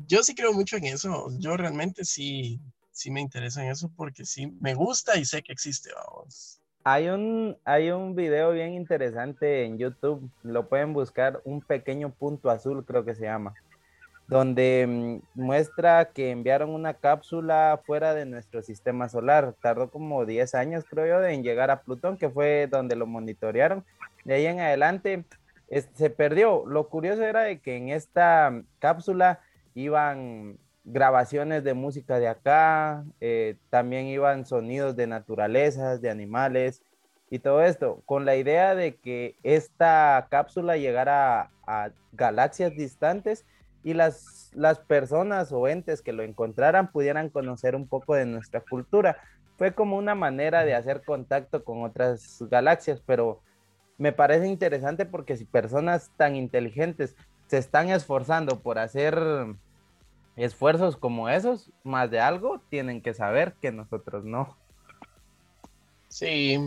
[0.07, 1.29] yo sí creo mucho en eso.
[1.39, 2.61] Yo realmente sí,
[2.93, 6.61] sí me interesa en eso porque sí me gusta y sé que existe, vamos.
[6.85, 12.51] Hay un, hay un video bien interesante en YouTube, lo pueden buscar, un pequeño punto
[12.51, 13.55] azul creo que se llama
[14.29, 19.55] donde mm, muestra que enviaron una cápsula fuera de nuestro sistema solar.
[19.61, 23.85] Tardó como 10 años, creo yo, en llegar a Plutón, que fue donde lo monitorearon.
[24.25, 25.25] De ahí en adelante
[25.95, 26.65] se perdió.
[26.67, 29.41] Lo curioso era de que en esta cápsula
[29.83, 36.83] iban grabaciones de música de acá, eh, también iban sonidos de naturalezas, de animales
[37.31, 43.45] y todo esto, con la idea de que esta cápsula llegara a galaxias distantes
[43.85, 48.61] y las, las personas o entes que lo encontraran pudieran conocer un poco de nuestra
[48.63, 49.19] cultura.
[49.57, 53.43] Fue como una manera de hacer contacto con otras galaxias, pero
[53.99, 57.15] me parece interesante porque si personas tan inteligentes
[57.49, 59.19] se están esforzando por hacer
[60.39, 64.57] esfuerzos como esos, más de algo, tienen que saber que nosotros no.
[66.09, 66.59] Sí,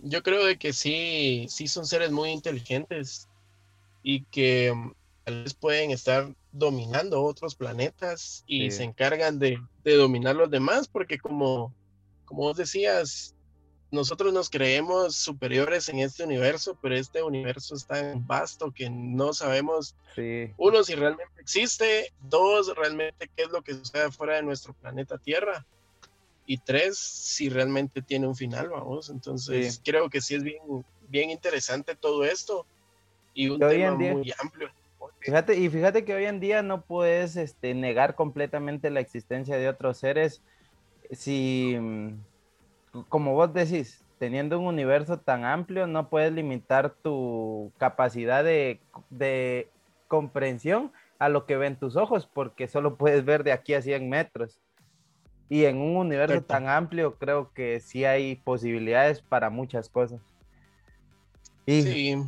[0.00, 3.28] yo creo de que sí, sí son seres muy inteligentes
[4.02, 4.72] y que
[5.24, 11.18] tal vez pueden estar dominando otros planetas y se encargan de, dominar los demás, porque
[11.18, 11.74] como,
[12.24, 13.34] como vos decías,
[13.90, 19.32] nosotros nos creemos superiores en este universo, pero este universo es tan vasto que no
[19.32, 19.94] sabemos,
[20.56, 25.16] uno, si realmente existe, dos, realmente qué es lo que sucede fuera de nuestro planeta
[25.18, 25.64] Tierra,
[26.48, 29.10] y tres, si realmente tiene un final, vamos.
[29.10, 30.62] Entonces, creo que sí es bien,
[31.08, 32.64] bien interesante todo esto
[33.34, 34.70] y un tema muy amplio.
[35.20, 39.68] Fíjate, y fíjate que hoy en día no puedes este, negar completamente la existencia de
[39.68, 40.40] otros seres
[41.10, 42.18] si, mm,
[43.08, 48.80] como vos decís, teniendo un universo tan amplio, no puedes limitar tu capacidad de,
[50.08, 54.08] comprensión a lo que ven tus ojos, porque solo puedes ver de aquí a 100
[54.08, 54.60] metros.
[55.50, 60.20] Y en un universo tan amplio, creo que sí hay posibilidades para muchas cosas.
[61.64, 62.22] Y sí.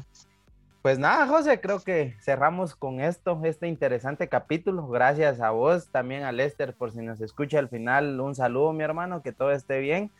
[0.83, 4.87] pues nada, José, creo que cerramos con esto, este interesante capítulo.
[4.89, 8.21] Gracias a vos, también a Lester, por si nos escucha al final.
[8.21, 10.11] Un saludo, mi hermano, que todo esté bien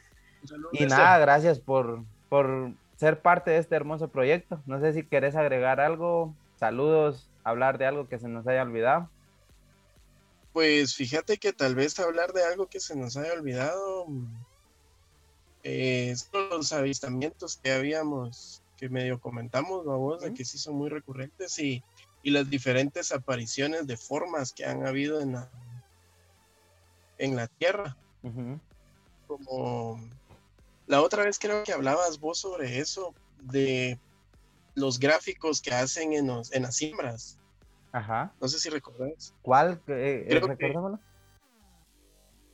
[0.73, 4.61] y nada, gracias por, por ser parte de este hermoso proyecto.
[4.67, 9.09] No sé si querés agregar algo, saludos, hablar de algo que se nos haya olvidado.
[10.53, 14.07] Pues fíjate que tal vez hablar de algo que se nos haya olvidado
[15.63, 20.89] eh, son los avistamientos que habíamos, que medio comentamos, vamos, de que sí son muy
[20.89, 21.83] recurrentes y,
[22.23, 25.51] y, las diferentes apariciones de formas que han habido en la,
[27.19, 27.97] en la Tierra.
[29.27, 30.01] Como
[30.91, 33.97] la otra vez creo que hablabas vos sobre eso, de
[34.75, 37.39] los gráficos que hacen en, en las siembras.
[37.93, 38.33] Ajá.
[38.41, 39.33] No sé si recordás.
[39.41, 39.81] ¿Cuál?
[39.87, 40.99] Eh, eh,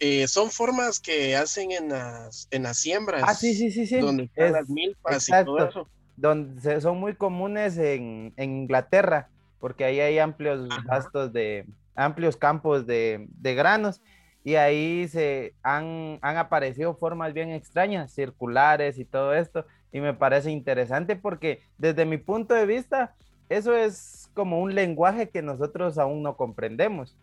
[0.01, 3.23] eh, son formas que hacen en las, en las siembras.
[3.27, 4.01] Ah, sí, sí, sí, sí.
[4.01, 5.89] Donde están las milpas y todo eso.
[6.17, 9.31] Donde son muy comunes en, Inglaterra,
[9.61, 11.65] porque ahí hay amplios gastos de,
[11.95, 14.03] amplios campos de, de granos
[14.47, 20.15] y ahí se han, han aparecido formas bien extrañas, circulares y todo esto, y me
[20.15, 23.17] parece interesante porque desde mi punto de vista,
[23.49, 27.17] eso es como un lenguaje que nosotros aún no comprendemos.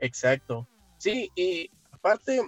[0.00, 0.66] Exacto.
[0.96, 2.40] Sí, y aparte,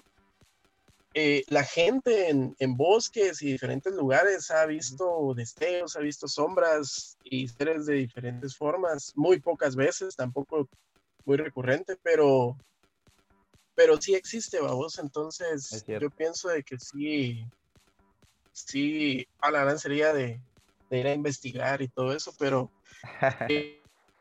[1.15, 7.17] eh, la gente en, en, bosques y diferentes lugares ha visto destellos, ha visto sombras
[7.23, 10.69] y seres de diferentes formas, muy pocas veces, tampoco
[11.25, 12.57] muy recurrente, pero
[13.81, 17.47] pero sí existe, vamos, entonces yo pienso de que sí,
[18.53, 20.39] sí, a la gran sería de,
[20.91, 22.71] ir a investigar y todo eso, pero
[23.49, 23.81] eh,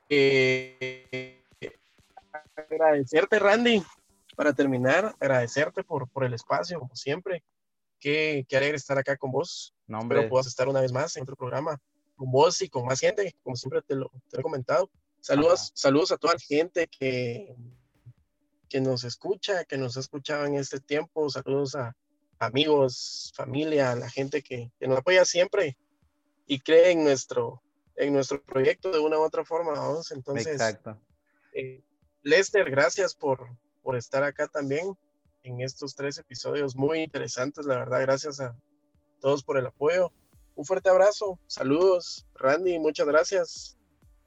[0.10, 1.44] eh,
[2.56, 3.84] agradecerte, Randy,
[4.38, 7.44] para terminar, agradecerte por, por el espacio, como siempre.
[8.00, 9.76] Qué, qué alegre estar acá con vos.
[9.88, 11.78] No, Espero puedas estar una vez más en otro programa
[12.16, 14.90] con vos y con más gente, como siempre te lo, te he comentado.
[15.20, 17.54] Saludos, saludos a toda la gente que
[18.70, 21.30] que nos escucha, que nos ha escuchado en este tiempo.
[21.30, 21.96] Saludos a
[22.38, 25.78] amigos, familia, a la gente que, nos apoya siempre
[26.46, 27.62] y cree en nuestro,
[27.96, 29.74] en nuestro proyecto de una u otra forma.
[29.74, 30.98] Vamos, entonces, Exacto.
[31.54, 31.84] Eh,
[32.22, 33.50] Lester, gracias por,
[33.82, 34.96] por estar acá también
[35.44, 38.02] en estos tres episodios muy interesantes, la verdad.
[38.02, 38.56] Gracias a
[39.20, 40.12] todos por el apoyo.
[40.56, 43.78] Un fuerte abrazo, saludos, Randy, muchas gracias.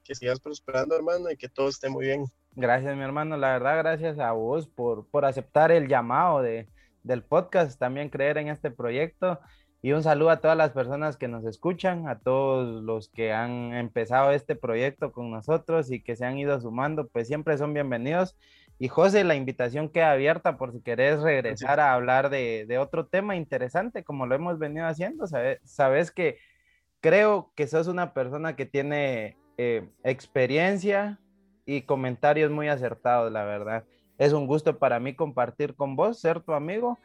[0.02, 2.26] Que sigas prosperando, hermano, y que todo esté muy bien.
[2.54, 3.36] Gracias, mi hermano.
[3.36, 6.68] La verdad, gracias a vos por, por aceptar el llamado de,
[7.02, 9.40] del podcast, también creer en este proyecto.
[9.80, 13.74] Y un saludo a todas las personas que nos escuchan, a todos los que han
[13.74, 18.36] empezado este proyecto con nosotros y que se han ido sumando, pues siempre son bienvenidos.
[18.78, 23.06] Y José, la invitación queda abierta por si querés regresar a hablar de, de, otro
[23.06, 25.26] tema interesante, como lo hemos venido haciendo.
[25.26, 26.38] Sabes, sabes que
[27.00, 31.18] creo que sos una persona que tiene eh, experiencia,
[31.66, 33.84] y comentarios muy acertados, la verdad.
[34.18, 36.98] Es un gusto para mí compartir con vos, ser tu amigo.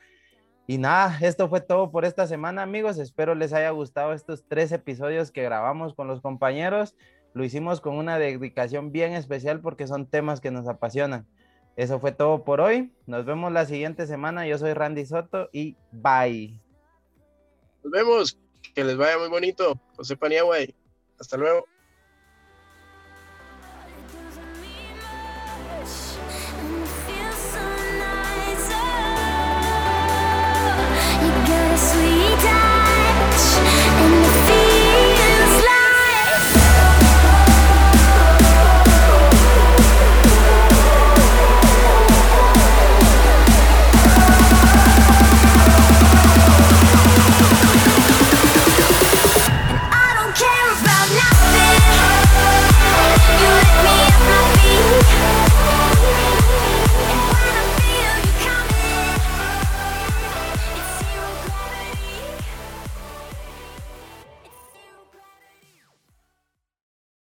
[0.68, 3.00] Y nada, esto fue todo por esta semana, amigos.
[3.00, 6.96] Espero les haya gustado estos tres episodios que grabamos con los compañeros.
[7.34, 11.26] Lo hicimos con una dedicación bien especial porque son temas que nos apasionan.
[11.78, 12.92] Eso fue todo por hoy.
[13.06, 14.48] Nos vemos la siguiente semana.
[14.48, 16.60] Yo soy Randy Soto y bye.
[17.84, 18.40] Nos vemos.
[18.74, 19.80] Que les vaya muy bonito.
[19.96, 20.58] José Paniagua.
[21.20, 21.66] Hasta luego.